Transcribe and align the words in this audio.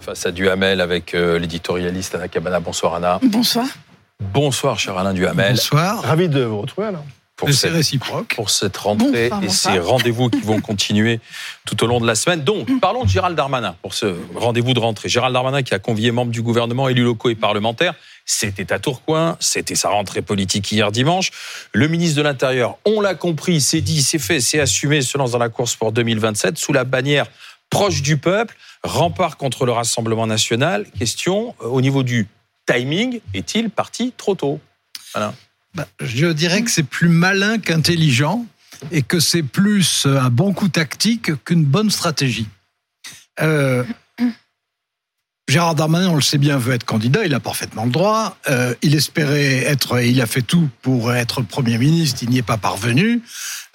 Face 0.00 0.26
à 0.26 0.32
Duhamel 0.32 0.80
avec 0.80 1.14
euh, 1.14 1.38
l'éditorialiste 1.38 2.14
Anna 2.14 2.28
Cabana. 2.28 2.60
Bonsoir 2.60 2.94
Anna. 2.94 3.20
Bonsoir. 3.22 3.66
Bonsoir 4.32 4.78
cher 4.78 4.98
Alain 4.98 5.14
Duhamel. 5.14 5.52
Bonsoir. 5.52 6.02
Ravi 6.02 6.28
de 6.28 6.42
vous 6.42 6.60
retrouver 6.60 6.88
Alain. 6.88 7.04
Pour 7.36 7.48
C'est 7.48 7.54
cette, 7.54 7.72
réciproque. 7.72 8.34
pour 8.36 8.50
cette 8.50 8.76
rentrée 8.76 9.30
et 9.42 9.48
ces 9.48 9.78
rendez-vous 9.78 10.28
qui 10.30 10.40
vont 10.40 10.60
continuer 10.60 11.18
tout 11.64 11.82
au 11.82 11.86
long 11.86 11.98
de 11.98 12.06
la 12.06 12.14
semaine. 12.14 12.44
Donc, 12.44 12.68
parlons 12.80 13.04
de 13.04 13.08
Gérald 13.08 13.36
Darmanin 13.36 13.74
pour 13.82 13.94
ce 13.94 14.14
rendez-vous 14.34 14.74
de 14.74 14.78
rentrée. 14.78 15.08
Gérald 15.08 15.32
Darmanin 15.32 15.62
qui 15.62 15.74
a 15.74 15.78
convié 15.78 16.12
membres 16.12 16.30
du 16.30 16.42
gouvernement, 16.42 16.88
élus 16.88 17.02
locaux 17.02 17.30
et 17.30 17.34
parlementaires. 17.34 17.94
C'était 18.26 18.72
à 18.72 18.78
Tourcoing, 18.78 19.36
c'était 19.40 19.74
sa 19.74 19.88
rentrée 19.88 20.22
politique 20.22 20.70
hier 20.70 20.92
dimanche. 20.92 21.30
Le 21.72 21.88
ministre 21.88 22.18
de 22.18 22.22
l'Intérieur, 22.22 22.76
on 22.84 23.00
l'a 23.00 23.14
compris, 23.14 23.60
c'est 23.60 23.80
dit, 23.80 24.02
c'est 24.02 24.20
fait, 24.20 24.40
c'est 24.40 24.60
assumé, 24.60 25.02
se 25.02 25.18
lance 25.18 25.32
dans 25.32 25.38
la 25.38 25.48
course 25.48 25.74
pour 25.74 25.90
2027 25.90 26.58
sous 26.58 26.72
la 26.72 26.84
bannière 26.84 27.26
proche 27.70 28.02
du 28.02 28.18
peuple, 28.18 28.54
rempart 28.84 29.38
contre 29.38 29.64
le 29.64 29.72
Rassemblement 29.72 30.26
national. 30.26 30.86
Question, 30.98 31.54
euh, 31.62 31.66
au 31.66 31.80
niveau 31.80 32.02
du 32.02 32.28
timing, 32.66 33.20
est-il 33.34 33.70
parti 33.70 34.12
trop 34.16 34.34
tôt? 34.34 34.60
Voilà. 35.14 35.34
Bah, 35.74 35.88
je 36.00 36.26
dirais 36.26 36.62
que 36.62 36.70
c'est 36.70 36.82
plus 36.82 37.08
malin 37.08 37.58
qu'intelligent 37.58 38.46
et 38.90 39.02
que 39.02 39.20
c'est 39.20 39.42
plus 39.42 40.06
un 40.06 40.30
bon 40.30 40.52
coup 40.52 40.68
tactique 40.68 41.44
qu'une 41.44 41.64
bonne 41.64 41.90
stratégie. 41.90 42.48
Euh, 43.40 43.84
Gérard 45.48 45.74
Darmanin, 45.74 46.08
on 46.08 46.14
le 46.14 46.22
sait 46.22 46.38
bien, 46.38 46.56
veut 46.56 46.72
être 46.72 46.84
candidat, 46.84 47.24
il 47.24 47.34
a 47.34 47.40
parfaitement 47.40 47.84
le 47.84 47.90
droit. 47.90 48.38
Euh, 48.48 48.74
il 48.82 48.94
espérait 48.94 49.64
être, 49.64 50.00
il 50.00 50.20
a 50.20 50.26
fait 50.26 50.42
tout 50.42 50.68
pour 50.82 51.12
être 51.12 51.42
Premier 51.42 51.78
ministre, 51.78 52.22
il 52.22 52.30
n'y 52.30 52.38
est 52.38 52.42
pas 52.42 52.56
parvenu. 52.56 53.22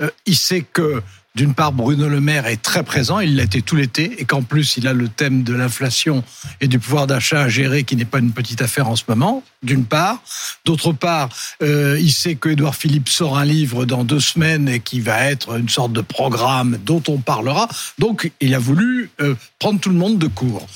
Euh, 0.01 0.09
il 0.25 0.35
sait 0.35 0.61
que, 0.61 1.03
d'une 1.37 1.53
part, 1.53 1.71
Bruno 1.71 2.09
Le 2.09 2.19
Maire 2.19 2.47
est 2.47 2.59
très 2.63 2.81
présent, 2.81 3.19
il 3.19 3.35
l'a 3.35 3.43
été 3.43 3.61
tout 3.61 3.75
l'été, 3.75 4.15
et 4.17 4.25
qu'en 4.25 4.41
plus, 4.41 4.75
il 4.77 4.87
a 4.87 4.93
le 4.93 5.07
thème 5.07 5.43
de 5.43 5.53
l'inflation 5.53 6.23
et 6.61 6.67
du 6.67 6.79
pouvoir 6.79 7.05
d'achat 7.05 7.43
à 7.43 7.47
gérer, 7.47 7.83
qui 7.83 7.95
n'est 7.95 8.05
pas 8.05 8.17
une 8.17 8.31
petite 8.31 8.63
affaire 8.63 8.89
en 8.89 8.95
ce 8.95 9.03
moment, 9.07 9.43
d'une 9.61 9.85
part. 9.85 10.19
D'autre 10.65 10.93
part, 10.93 11.29
euh, 11.61 11.99
il 12.01 12.11
sait 12.11 12.33
que 12.33 12.49
Édouard 12.49 12.75
Philippe 12.75 13.07
sort 13.07 13.37
un 13.37 13.45
livre 13.45 13.85
dans 13.85 14.03
deux 14.03 14.19
semaines 14.19 14.67
et 14.67 14.79
qui 14.79 14.99
va 14.99 15.25
être 15.25 15.59
une 15.59 15.69
sorte 15.69 15.93
de 15.93 16.01
programme 16.01 16.79
dont 16.83 17.03
on 17.07 17.19
parlera. 17.19 17.67
Donc, 17.99 18.31
il 18.41 18.55
a 18.55 18.59
voulu 18.59 19.11
euh, 19.21 19.35
prendre 19.59 19.79
tout 19.79 19.89
le 19.89 19.95
monde 19.95 20.17
de 20.17 20.27
court. 20.27 20.67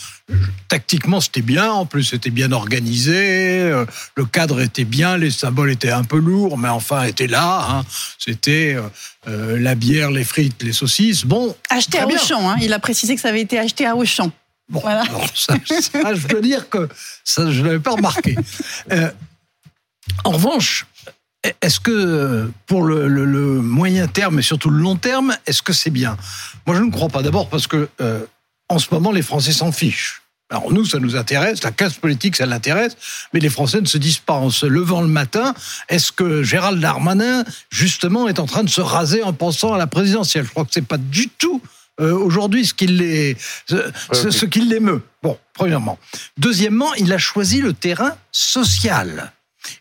Tactiquement, 0.67 1.19
c'était 1.21 1.41
bien. 1.41 1.71
En 1.71 1.85
plus, 1.85 2.03
c'était 2.03 2.29
bien 2.29 2.51
organisé. 2.51 3.13
euh, 3.61 3.85
Le 4.15 4.25
cadre 4.25 4.61
était 4.61 4.85
bien. 4.85 5.17
Les 5.17 5.31
symboles 5.31 5.71
étaient 5.71 5.91
un 5.91 6.03
peu 6.03 6.17
lourds, 6.19 6.57
mais 6.57 6.69
enfin, 6.69 7.03
étaient 7.03 7.27
là. 7.27 7.65
hein. 7.69 7.83
C'était 8.17 8.75
euh, 8.75 8.83
euh, 9.27 9.59
la 9.59 9.75
bière, 9.75 10.11
les 10.11 10.23
frites, 10.23 10.63
les 10.63 10.73
saucisses. 10.73 11.25
Bon, 11.25 11.55
Acheté 11.69 11.99
à. 11.99 12.07
Auchan. 12.07 12.49
hein. 12.49 12.55
Il 12.61 12.71
a 12.73 12.79
précisé 12.79 13.15
que 13.15 13.21
ça 13.21 13.29
avait 13.29 13.41
été 13.41 13.59
acheté 13.59 13.85
à 13.85 13.95
Auchan. 13.95 14.31
Bon, 14.69 14.79
Voilà. 14.79 15.01
alors 15.01 15.27
ça, 15.35 15.55
ça, 15.81 16.15
je 16.15 16.27
dois 16.27 16.39
dire 16.41 16.69
que 16.69 16.87
ça, 17.25 17.51
je 17.51 17.61
ne 17.61 17.65
l'avais 17.67 17.79
pas 17.79 17.91
remarqué. 17.91 18.35
Euh, 18.91 19.11
en 20.23 20.31
revanche, 20.31 20.85
est-ce 21.61 21.79
que 21.79 22.49
pour 22.67 22.83
le, 22.83 23.07
le- 23.07 23.25
le 23.25 23.61
moyen 23.61 24.07
terme 24.07 24.39
et 24.39 24.43
surtout 24.43 24.69
le 24.69 24.79
long 24.79 24.95
terme, 24.95 25.35
est-ce 25.45 25.61
que 25.61 25.73
c'est 25.73 25.89
bien? 25.89 26.15
Moi, 26.65 26.75
je 26.77 26.81
ne 26.83 26.91
crois 26.91 27.09
pas. 27.09 27.21
D'abord 27.23 27.49
parce 27.49 27.67
que 27.67 27.89
euh, 27.99 28.23
en 28.69 28.79
ce 28.79 28.87
moment, 28.91 29.11
les 29.11 29.21
Français 29.23 29.51
s'en 29.51 29.71
fichent. 29.73 30.20
Alors 30.51 30.71
nous, 30.71 30.85
ça 30.85 30.99
nous 30.99 31.15
intéresse, 31.15 31.63
la 31.63 31.71
classe 31.71 31.93
politique, 31.93 32.35
ça 32.35 32.45
l'intéresse, 32.45 32.95
mais 33.33 33.39
les 33.39 33.49
Français 33.49 33.79
ne 33.81 33.87
se 33.87 33.97
disent 33.97 34.19
pas 34.19 34.33
en 34.33 34.49
se 34.49 34.65
levant 34.65 35.01
le 35.01 35.07
matin, 35.07 35.55
est-ce 35.89 36.11
que 36.11 36.43
Gérald 36.43 36.79
Darmanin, 36.81 37.45
justement, 37.71 38.27
est 38.27 38.37
en 38.37 38.45
train 38.45 38.63
de 38.63 38.69
se 38.69 38.81
raser 38.81 39.23
en 39.23 39.31
pensant 39.31 39.73
à 39.73 39.77
la 39.77 39.87
présidentielle? 39.87 40.43
Je 40.45 40.49
crois 40.49 40.65
que 40.65 40.71
c'est 40.73 40.85
pas 40.85 40.97
du 40.97 41.29
tout 41.29 41.61
euh, 42.01 42.13
aujourd'hui 42.13 42.65
ce 42.65 42.73
qui 42.73 42.87
les, 42.87 43.37
ce, 43.65 43.77
ce- 44.11 44.29
ce 44.29 44.45
qui 44.45 44.59
l'émeut. 44.61 45.01
Bon, 45.23 45.37
premièrement. 45.53 45.97
Deuxièmement, 46.37 46.93
il 46.95 47.11
a 47.13 47.17
choisi 47.17 47.61
le 47.61 47.71
terrain 47.73 48.15
social. 48.31 49.31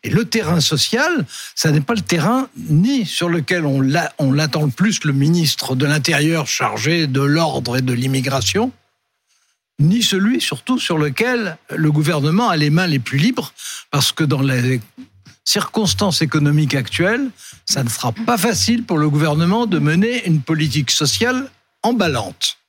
Et 0.04 0.10
le 0.10 0.24
terrain 0.26 0.60
social, 0.60 1.24
ça 1.56 1.70
n'est 1.72 1.80
pas 1.80 1.94
le 1.94 2.02
terrain 2.02 2.48
ni 2.68 3.06
sur 3.06 3.28
lequel 3.28 3.64
on 3.66 3.80
l'attend 4.32 4.66
le 4.66 4.70
plus, 4.70 5.02
le 5.04 5.12
ministre 5.14 5.74
de 5.74 5.86
l'Intérieur 5.86 6.46
chargé 6.46 7.06
de 7.08 7.22
l'ordre 7.22 7.76
et 7.78 7.82
de 7.82 7.92
l'immigration, 7.94 8.70
ni 9.80 10.02
celui 10.02 10.40
surtout 10.40 10.78
sur 10.78 10.98
lequel 10.98 11.56
le 11.74 11.90
gouvernement 11.90 12.48
a 12.48 12.56
les 12.56 12.70
mains 12.70 12.86
les 12.86 12.98
plus 12.98 13.18
libres, 13.18 13.52
parce 13.90 14.12
que 14.12 14.22
dans 14.22 14.42
les 14.42 14.80
circonstances 15.44 16.22
économiques 16.22 16.74
actuelles, 16.74 17.30
ça 17.64 17.82
ne 17.82 17.88
sera 17.88 18.12
pas 18.12 18.38
facile 18.38 18.84
pour 18.84 18.98
le 18.98 19.10
gouvernement 19.10 19.66
de 19.66 19.78
mener 19.78 20.24
une 20.26 20.42
politique 20.42 20.90
sociale 20.90 21.50
emballante. 21.82 22.59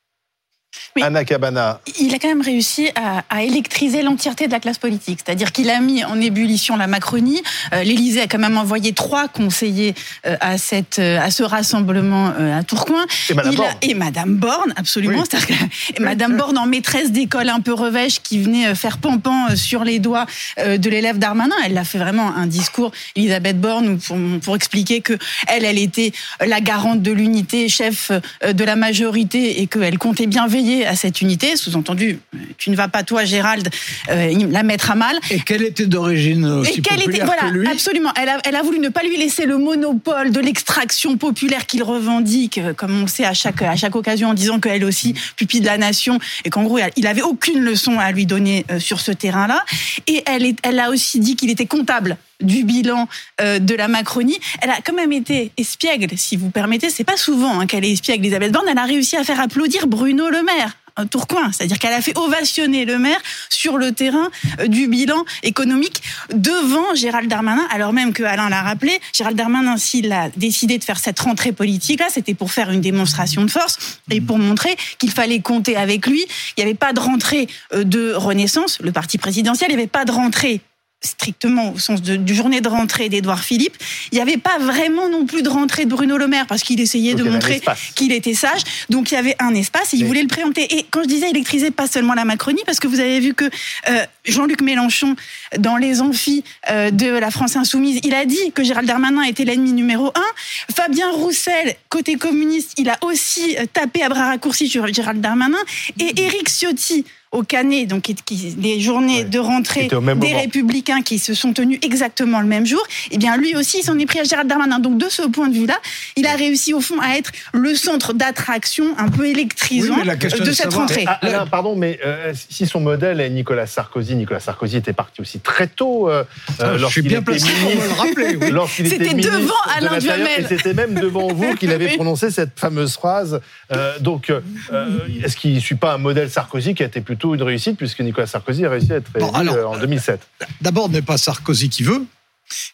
Oui. 0.95 1.03
Anna 1.03 1.23
Cabana, 1.25 1.79
Il 1.99 2.13
a 2.13 2.19
quand 2.19 2.27
même 2.27 2.41
réussi 2.41 2.89
à, 2.95 3.23
à 3.29 3.43
électriser 3.43 4.01
l'entièreté 4.01 4.47
de 4.47 4.51
la 4.51 4.59
classe 4.59 4.77
politique. 4.77 5.19
C'est-à-dire 5.25 5.51
qu'il 5.51 5.69
a 5.69 5.79
mis 5.79 6.03
en 6.03 6.19
ébullition 6.19 6.75
la 6.77 6.87
Macronie. 6.87 7.41
Euh, 7.73 7.83
L'Élysée 7.83 8.21
a 8.21 8.27
quand 8.27 8.39
même 8.39 8.57
envoyé 8.57 8.91
trois 8.93 9.27
conseillers 9.27 9.95
euh, 10.25 10.35
à, 10.41 10.57
cette, 10.57 10.99
euh, 10.99 11.19
à 11.21 11.29
ce 11.31 11.43
rassemblement 11.43 12.27
à 12.27 12.63
Tourcoing. 12.63 13.05
Et 13.29 13.33
Madame 13.33 13.53
Il 13.53 13.59
a- 13.59 13.63
Borne. 13.63 13.75
et 13.81 13.93
Madame 13.93 14.35
Borne, 14.35 14.73
absolument. 14.77 15.23
Oui. 15.23 15.39
Que- 15.39 15.97
et 15.97 15.99
Madame 16.01 16.37
Borne 16.37 16.57
en 16.57 16.65
maîtresse 16.65 17.11
d'école 17.11 17.49
un 17.49 17.59
peu 17.61 17.73
revêche 17.73 18.21
qui 18.21 18.39
venait 18.41 18.73
faire 18.75 18.97
pampan 18.97 19.55
sur 19.55 19.83
les 19.83 19.99
doigts 19.99 20.25
de 20.57 20.89
l'élève 20.89 21.19
Darmanin. 21.19 21.55
Elle 21.65 21.77
a 21.77 21.83
fait 21.83 21.97
vraiment 21.99 22.33
un 22.35 22.47
discours, 22.47 22.91
Elisabeth 23.15 23.59
Borne, 23.59 23.97
pour, 23.99 24.17
pour 24.41 24.55
expliquer 24.55 25.01
que 25.01 25.13
elle, 25.47 25.65
elle 25.65 25.79
était 25.79 26.11
la 26.45 26.61
garante 26.61 27.01
de 27.01 27.11
l'unité, 27.11 27.67
chef 27.69 28.11
de 28.45 28.63
la 28.63 28.75
majorité 28.75 29.61
et 29.61 29.67
qu'elle 29.67 29.97
comptait 29.97 30.27
bien 30.27 30.47
veiller 30.47 30.60
à 30.85 30.95
cette 30.95 31.21
unité. 31.21 31.55
Sous-entendu, 31.55 32.19
euh, 32.33 32.37
tu 32.57 32.69
ne 32.69 32.75
vas 32.75 32.87
pas, 32.87 33.03
toi, 33.03 33.25
Gérald, 33.25 33.69
euh, 34.09 34.47
la 34.49 34.63
mettre 34.63 34.91
à 34.91 34.95
mal. 34.95 35.17
Et 35.29 35.39
qu'elle 35.39 35.63
était 35.63 35.85
d'origine 35.85 36.45
aussi 36.45 36.79
Et 36.79 36.81
qu'elle 36.81 37.01
était, 37.01 37.23
voilà, 37.23 37.43
que 37.43 37.57
lui. 37.57 37.67
absolument. 37.67 38.11
Elle 38.19 38.29
a, 38.29 38.39
elle 38.45 38.55
a 38.55 38.61
voulu 38.61 38.79
ne 38.79 38.89
pas 38.89 39.03
lui 39.03 39.17
laisser 39.17 39.45
le 39.45 39.57
monopole 39.57 40.31
de 40.31 40.39
l'extraction 40.39 41.17
populaire 41.17 41.65
qu'il 41.65 41.83
revendique, 41.83 42.57
euh, 42.57 42.73
comme 42.73 42.97
on 42.97 43.01
le 43.01 43.07
sait 43.07 43.25
à 43.25 43.33
chaque, 43.33 43.61
à 43.61 43.75
chaque 43.75 43.95
occasion, 43.95 44.29
en 44.29 44.33
disant 44.33 44.59
qu'elle 44.59 44.85
aussi 44.85 45.13
pupille 45.35 45.61
de 45.61 45.65
la 45.65 45.77
nation 45.77 46.19
et 46.45 46.49
qu'en 46.49 46.63
gros, 46.63 46.79
il 46.95 47.07
avait 47.07 47.21
aucune 47.21 47.59
leçon 47.61 47.99
à 47.99 48.11
lui 48.11 48.25
donner 48.25 48.65
euh, 48.71 48.79
sur 48.79 48.99
ce 48.99 49.11
terrain-là. 49.11 49.63
Et 50.07 50.23
elle, 50.25 50.45
est, 50.45 50.57
elle 50.63 50.79
a 50.79 50.89
aussi 50.89 51.19
dit 51.19 51.35
qu'il 51.35 51.49
était 51.49 51.65
comptable 51.65 52.17
du 52.41 52.63
bilan 52.63 53.07
euh, 53.39 53.59
de 53.59 53.75
la 53.75 53.87
Macronie. 53.87 54.39
Elle 54.61 54.69
a 54.69 54.81
quand 54.83 54.93
même 54.93 55.11
été 55.11 55.51
espiègle, 55.57 56.17
si 56.17 56.37
vous 56.37 56.49
permettez. 56.49 56.89
C'est 56.89 57.03
pas 57.03 57.17
souvent 57.17 57.59
hein, 57.59 57.67
qu'elle 57.67 57.85
est 57.85 57.91
espiègle, 57.91 58.25
Elisabeth 58.25 58.51
Borne. 58.51 58.67
Elle 58.69 58.77
a 58.77 58.85
réussi 58.85 59.17
à 59.17 59.23
faire 59.23 59.39
applaudir 59.39 59.87
Bruno 59.87 60.29
Le 60.29 60.43
Maire. 60.43 60.77
un 60.97 61.05
Tourcoing, 61.07 61.51
c'est-à-dire 61.51 61.79
qu'elle 61.79 61.93
a 61.93 62.01
fait 62.01 62.17
ovationner 62.17 62.83
le 62.85 62.99
maire 62.99 63.19
sur 63.49 63.77
le 63.77 63.93
terrain 63.93 64.29
euh, 64.59 64.67
du 64.67 64.87
bilan 64.87 65.23
économique 65.41 66.01
devant 66.33 66.95
Gérald 66.95 67.29
Darmanin, 67.29 67.65
alors 67.71 67.93
même 67.93 68.11
que 68.13 68.23
Alain 68.23 68.49
l'a 68.49 68.61
rappelé, 68.61 68.99
Gérald 69.13 69.37
Darmanin, 69.37 69.77
s'il 69.77 70.11
a 70.11 70.29
décidé 70.35 70.77
de 70.77 70.83
faire 70.83 70.99
cette 70.99 71.19
rentrée 71.19 71.53
politique-là, 71.53 72.07
c'était 72.09 72.33
pour 72.33 72.51
faire 72.51 72.71
une 72.71 72.81
démonstration 72.81 73.43
de 73.43 73.49
force 73.49 73.99
et 74.09 74.19
pour 74.19 74.37
montrer 74.37 74.75
qu'il 74.99 75.11
fallait 75.11 75.39
compter 75.39 75.77
avec 75.77 76.07
lui. 76.07 76.25
Il 76.57 76.63
n'y 76.63 76.69
avait 76.69 76.77
pas 76.77 76.93
de 76.93 76.99
rentrée 76.99 77.47
euh, 77.73 77.83
de 77.83 78.13
Renaissance, 78.13 78.79
le 78.81 78.91
parti 78.91 79.17
présidentiel, 79.17 79.71
il 79.71 79.75
n'y 79.75 79.81
avait 79.81 79.87
pas 79.87 80.05
de 80.05 80.11
rentrée 80.11 80.61
strictement 81.03 81.73
au 81.73 81.79
sens 81.79 82.01
de, 82.01 82.15
du 82.15 82.35
journée 82.35 82.61
de 82.61 82.67
rentrée 82.67 83.09
d'Édouard 83.09 83.43
Philippe. 83.43 83.75
Il 84.11 84.15
n'y 84.15 84.21
avait 84.21 84.37
pas 84.37 84.59
vraiment 84.59 85.09
non 85.09 85.25
plus 85.25 85.41
de 85.41 85.49
rentrée 85.49 85.85
de 85.85 85.89
Bruno 85.89 86.17
Le 86.17 86.27
Maire 86.27 86.45
parce 86.47 86.61
qu'il 86.61 86.79
essayait 86.79 87.15
Donc 87.15 87.25
de 87.25 87.31
montrer 87.31 87.61
qu'il 87.95 88.11
était 88.11 88.33
sage. 88.33 88.61
Donc 88.89 89.11
il 89.11 89.15
y 89.15 89.17
avait 89.17 89.35
un 89.39 89.53
espace 89.55 89.93
et 89.93 89.97
il 89.97 90.05
voulait 90.05 90.21
le 90.21 90.27
préempter. 90.27 90.77
Et 90.77 90.85
quand 90.91 91.01
je 91.03 91.07
disais 91.07 91.29
électriser 91.29 91.71
pas 91.71 91.87
seulement 91.87 92.13
la 92.13 92.25
Macronie, 92.25 92.61
parce 92.65 92.79
que 92.79 92.87
vous 92.87 92.99
avez 92.99 93.19
vu 93.19 93.33
que 93.33 93.45
euh, 93.89 94.05
Jean-Luc 94.25 94.61
Mélenchon, 94.61 95.15
dans 95.57 95.77
les 95.77 96.01
amphis 96.01 96.43
euh, 96.69 96.91
de 96.91 97.07
la 97.07 97.31
France 97.31 97.55
Insoumise, 97.55 97.99
il 98.03 98.13
a 98.13 98.25
dit 98.25 98.51
que 98.53 98.63
Gérald 98.63 98.87
Darmanin 98.87 99.23
était 99.23 99.45
l'ennemi 99.45 99.73
numéro 99.73 100.07
un. 100.07 100.73
Fabien 100.75 101.11
Roussel, 101.11 101.75
côté 101.89 102.15
communiste, 102.15 102.73
il 102.77 102.89
a 102.89 102.97
aussi 103.03 103.57
euh, 103.57 103.65
tapé 103.71 104.03
à 104.03 104.09
bras 104.09 104.27
raccourcis 104.27 104.67
sur 104.67 104.85
Gérald 104.93 105.21
Darmanin. 105.21 105.57
Et 105.99 106.21
Éric 106.21 106.49
Ciotti, 106.49 107.05
au 107.31 107.43
Canet, 107.43 107.87
donc 107.87 108.01
qui- 108.01 108.55
les 108.59 108.81
journées 108.81 109.19
Ouais. 109.19 109.23
de 109.23 109.39
rentrée 109.39 109.87
des 109.87 109.95
moment. 109.95 110.21
Républicains 110.21 111.01
qui 111.01 111.17
se 111.17 111.33
sont 111.33 111.53
tenus 111.53 111.79
exactement 111.81 112.41
le 112.41 112.45
même 112.45 112.65
jour, 112.65 112.83
eh 113.09 113.17
bien 113.17 113.37
lui 113.37 113.55
aussi 113.55 113.77
il 113.79 113.83
s'en 113.83 113.97
est 113.97 114.05
pris 114.05 114.19
à 114.19 114.23
Gérald 114.25 114.49
Darmanin. 114.49 114.79
Donc 114.79 114.97
de 114.97 115.07
ce 115.07 115.21
point 115.23 115.47
de 115.47 115.53
vue-là, 115.53 115.79
il 116.17 116.27
a 116.27 116.35
réussi 116.35 116.73
au 116.73 116.81
fond 116.81 116.99
à 116.99 117.15
être 117.17 117.31
le 117.53 117.73
centre 117.73 118.11
d'attraction 118.11 118.95
un 118.97 119.07
peu 119.07 119.27
électrisant 119.27 119.95
Oui, 120.01 120.07
de 120.09 120.15
de 120.43 120.51
cette 120.51 120.55
savoir- 120.55 120.81
rentrée. 120.81 121.05
Ah, 121.07 121.19
Alain, 121.21 121.45
pardon, 121.47 121.77
mais 121.77 121.99
euh, 122.05 122.33
si 122.49 122.67
son 122.67 122.81
modèle 122.81 123.21
est 123.21 123.29
Nicolas 123.29 123.65
Sarkozy, 123.65 124.10
Nicolas 124.15 124.39
Sarkozy 124.39 124.77
était 124.77 124.93
parti 124.93 125.21
aussi 125.21 125.39
très 125.39 125.67
tôt. 125.67 126.09
euh, 126.09 126.23
Ah, 126.59 126.63
euh, 126.63 126.71
je 126.73 126.73
suis 126.73 126.81
lorsqu'il 126.81 127.03
bien 127.03 127.17
était 127.21 127.25
placé 127.31 127.45
pour 127.51 127.69
me 127.69 127.69
le 127.69 127.75
ministre- 127.81 127.97
rappeler. 128.01 128.35
oui. 128.41 128.51
Lorsqu'il 128.51 128.87
était 128.87 129.05
C'était 129.09 129.13
devant 129.21 129.39
de 129.45 129.71
Alain 129.77 129.97
Duhamel. 129.99 130.41
Et 130.45 130.47
c'était 130.47 130.73
même 130.73 130.93
devant 130.95 131.27
vous 131.33 131.55
qu'il 131.59 131.71
avait 131.71 131.95
prononcé 131.95 132.31
cette 132.31 132.59
fameuse 132.59 132.93
phrase. 132.93 133.41
Euh, 133.71 133.99
donc, 133.99 134.29
euh, 134.29 134.41
euh, 134.71 134.99
est-ce 135.23 135.35
qu'il 135.37 135.53
ne 135.55 135.59
suit 135.59 135.75
pas 135.75 135.93
un 135.93 135.97
modèle 135.97 136.29
Sarkozy 136.29 136.73
qui 136.75 136.83
a 136.83 136.87
été 136.87 137.01
plutôt 137.01 137.33
une 137.35 137.43
réussite, 137.43 137.77
puisque 137.77 137.99
Nicolas 138.01 138.27
Sarkozy 138.27 138.65
a 138.65 138.69
réussi 138.69 138.91
à 138.93 138.97
être 138.97 139.09
élu 139.15 139.25
Bon, 139.25 139.31
alors- 139.31 139.55
euh, 139.55 139.65
en 139.65 139.77
2007 139.77 140.19
D'abord, 140.61 140.89
n'est 140.89 141.01
pas 141.01 141.17
Sarkozy 141.17 141.69
qui 141.69 141.83
veut. 141.83 142.03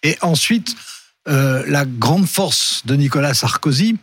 Et 0.04 0.18
ensuite, 0.22 0.76
euh, 1.30 1.64
la 1.68 1.86
grande 1.86 2.26
force 2.28 2.84
de 2.86 2.96
Nicolas 2.96 3.34
Sarkozy, 3.34 3.98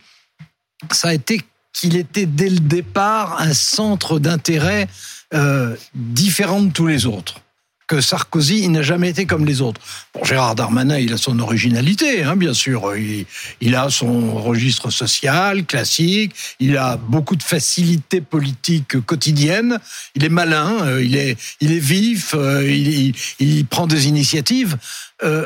ça 0.91 1.09
a 1.09 1.13
été 1.13 1.41
qu'il 1.73 1.97
était 1.97 2.25
dès 2.25 2.49
le 2.49 2.59
départ 2.59 3.41
un 3.41 3.53
centre 3.53 4.19
d'intérêt 4.19 4.87
euh, 5.33 5.75
différent 5.93 6.61
de 6.61 6.71
tous 6.71 6.87
les 6.87 7.05
autres 7.05 7.41
que 7.87 8.01
Sarkozy, 8.01 8.61
il 8.63 8.71
n'a 8.71 8.81
jamais 8.81 9.09
été 9.09 9.25
comme 9.25 9.45
les 9.45 9.61
autres. 9.61 9.79
Bon, 10.13 10.23
Gérard 10.23 10.55
Darmanin, 10.55 10.97
il 10.97 11.13
a 11.13 11.17
son 11.17 11.39
originalité, 11.39 12.23
hein, 12.23 12.35
bien 12.35 12.53
sûr. 12.53 12.95
Il, 12.95 13.25
il, 13.61 13.75
a 13.75 13.89
son 13.89 14.35
registre 14.35 14.89
social, 14.89 15.65
classique. 15.65 16.33
Il 16.59 16.77
a 16.77 16.97
beaucoup 16.97 17.35
de 17.35 17.43
facilité 17.43 18.21
politique 18.21 18.99
quotidienne. 19.01 19.79
Il 20.15 20.23
est 20.23 20.29
malin, 20.29 20.85
euh, 20.85 21.03
il 21.03 21.15
est, 21.15 21.37
il 21.61 21.71
est 21.71 21.79
vif, 21.79 22.33
euh, 22.33 22.67
il, 22.67 22.87
il, 22.87 23.15
il, 23.39 23.65
prend 23.65 23.85
des 23.85 24.07
initiatives. 24.07 24.77
Euh, 25.23 25.45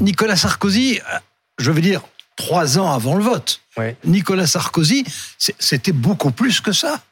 Nicolas 0.00 0.36
Sarkozy, 0.36 1.00
je 1.58 1.70
veux 1.72 1.80
dire, 1.80 2.02
trois 2.36 2.78
ans 2.78 2.92
avant 2.92 3.16
le 3.16 3.24
vote. 3.24 3.60
Nicolas 4.04 4.46
Sarkozy, 4.46 5.04
c'était 5.36 5.92
beaucoup 5.92 6.30
plus 6.30 6.60
que 6.60 6.72
ça. 6.72 7.02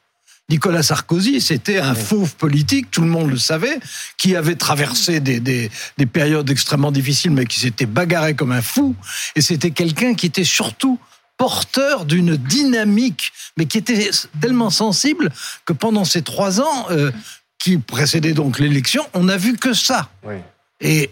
Nicolas 0.49 0.83
Sarkozy, 0.83 1.41
c'était 1.41 1.79
un 1.79 1.95
fauve 1.95 2.35
politique, 2.35 2.91
tout 2.91 3.01
le 3.01 3.07
monde 3.07 3.31
le 3.31 3.37
savait, 3.37 3.79
qui 4.17 4.35
avait 4.35 4.55
traversé 4.55 5.19
des, 5.19 5.39
des, 5.39 5.71
des 5.97 6.05
périodes 6.05 6.49
extrêmement 6.49 6.91
difficiles, 6.91 7.31
mais 7.31 7.45
qui 7.45 7.59
s'était 7.59 7.87
bagarré 7.87 8.35
comme 8.35 8.51
un 8.51 8.61
fou. 8.61 8.95
Et 9.35 9.41
c'était 9.41 9.71
quelqu'un 9.71 10.13
qui 10.13 10.27
était 10.27 10.43
surtout 10.43 10.99
porteur 11.37 12.05
d'une 12.05 12.37
dynamique, 12.37 13.33
mais 13.57 13.65
qui 13.65 13.79
était 13.79 14.11
tellement 14.39 14.69
sensible 14.69 15.31
que 15.65 15.73
pendant 15.73 16.05
ces 16.05 16.21
trois 16.21 16.61
ans 16.61 16.85
euh, 16.91 17.11
qui 17.57 17.77
précédaient 17.79 18.33
donc 18.33 18.59
l'élection, 18.59 19.05
on 19.13 19.23
n'a 19.23 19.37
vu 19.37 19.57
que 19.57 19.73
ça. 19.73 20.09
Oui. 20.23 20.35
Et 20.79 21.09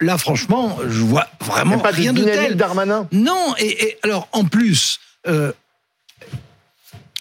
là, 0.00 0.18
franchement, 0.18 0.78
je 0.88 1.00
vois 1.00 1.28
vraiment 1.40 1.78
pas 1.78 1.90
rien 1.90 2.12
de 2.12 2.24
tel. 2.24 2.56
Darmanin. 2.56 3.06
Non, 3.12 3.54
et, 3.58 3.84
et 3.84 3.98
alors 4.02 4.28
en 4.32 4.44
plus, 4.44 4.98
euh, 5.28 5.52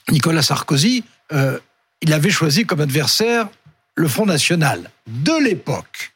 Nicolas 0.10 0.42
Sarkozy, 0.42 1.04
euh, 1.34 1.58
il 2.02 2.14
avait 2.14 2.30
choisi 2.30 2.66
comme 2.66 2.82
adversaire 2.82 3.48
le 3.96 4.08
Front 4.08 4.26
National 4.26 4.90
de 5.08 5.44
l'époque. 5.44 6.14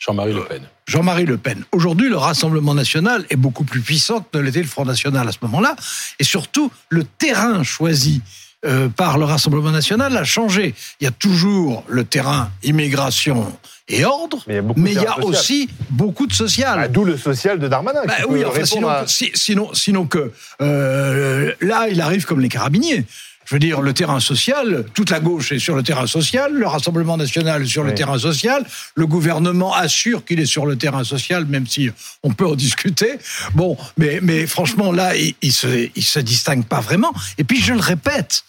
Jean-Marie 0.00 0.32
Le 0.34 0.44
Pen. 0.44 0.62
Jean-Marie 0.86 1.26
Le 1.26 1.38
Pen. 1.38 1.64
Aujourd'hui, 1.72 2.08
le 2.08 2.16
Rassemblement 2.16 2.74
national 2.74 3.24
est 3.30 3.36
beaucoup 3.36 3.64
plus 3.64 3.80
puissant 3.80 4.20
que 4.20 4.36
ne 4.38 4.42
l'était 4.42 4.60
le 4.60 4.66
Front 4.66 4.84
national 4.84 5.28
à 5.28 5.32
ce 5.32 5.38
moment-là. 5.42 5.76
Et 6.18 6.24
surtout, 6.24 6.70
le 6.88 7.04
terrain 7.04 7.62
choisi 7.62 8.20
euh, 8.64 8.88
par 8.88 9.16
le 9.18 9.24
Rassemblement 9.24 9.70
national 9.70 10.16
a 10.16 10.24
changé. 10.24 10.74
Il 11.00 11.04
y 11.04 11.06
a 11.06 11.12
toujours 11.12 11.84
le 11.88 12.04
terrain 12.04 12.50
immigration 12.64 13.56
et 13.88 14.04
ordre, 14.04 14.42
Mais 14.46 14.54
il 14.54 14.56
y 14.56 14.58
a 14.58 14.72
mais 14.76 14.92
il 14.92 15.02
y 15.02 15.24
aussi 15.24 15.68
beaucoup 15.90 16.26
de 16.26 16.32
social. 16.32 16.78
Ah, 16.80 16.88
D'où 16.88 17.04
le 17.04 17.16
social 17.16 17.58
de 17.58 17.68
Darmanin. 17.68 18.02
Bah 18.06 18.14
qui 18.18 18.24
oui, 18.28 18.40
peut 18.40 18.46
enfin, 18.46 18.52
répondre 18.54 18.66
sinon, 18.68 18.88
à- 18.88 19.04
que- 19.04 19.10
si- 19.10 19.30
sinon, 19.34 19.74
sinon 19.74 20.06
que 20.06 20.32
euh, 20.60 21.52
là, 21.60 21.88
il 21.88 22.00
arrive 22.00 22.24
comme 22.24 22.40
les 22.40 22.48
carabiniers. 22.48 23.04
Je 23.52 23.56
veux 23.56 23.60
dire, 23.60 23.82
le 23.82 23.92
terrain 23.92 24.18
social, 24.18 24.86
toute 24.94 25.10
la 25.10 25.20
gauche 25.20 25.52
est 25.52 25.58
sur 25.58 25.76
le 25.76 25.82
terrain 25.82 26.06
social, 26.06 26.54
le 26.54 26.66
Rassemblement 26.66 27.18
national 27.18 27.64
est 27.64 27.66
sur 27.66 27.84
le 27.84 27.92
terrain 27.94 28.18
social, 28.18 28.64
le 28.94 29.06
gouvernement 29.06 29.74
assure 29.74 30.24
qu'il 30.24 30.40
est 30.40 30.46
sur 30.46 30.64
le 30.64 30.76
terrain 30.78 31.04
social, 31.04 31.44
même 31.44 31.66
si 31.66 31.90
on 32.22 32.30
peut 32.32 32.46
en 32.46 32.54
discuter. 32.54 33.18
Bon, 33.52 33.76
mais, 33.98 34.20
mais 34.22 34.46
franchement, 34.46 34.90
là, 34.90 35.14
il, 35.16 35.34
il 35.42 35.52
se, 35.52 35.90
il 35.94 36.02
se 36.02 36.18
distingue 36.18 36.64
pas 36.64 36.80
vraiment. 36.80 37.12
Et 37.36 37.44
puis, 37.44 37.60
je 37.60 37.74
le 37.74 37.80
répète, 37.80 38.42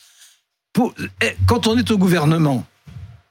pour- 0.71 0.93
eh, 1.21 1.35
quand 1.47 1.67
on 1.67 1.77
est 1.77 1.91
au 1.91 1.97
gouvernement, 1.97 2.65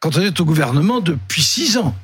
quand 0.00 0.14
on 0.18 0.20
est 0.20 0.38
au 0.40 0.44
gouvernement 0.44 1.00
depuis 1.00 1.42
six 1.42 1.78
ans, 1.78 1.96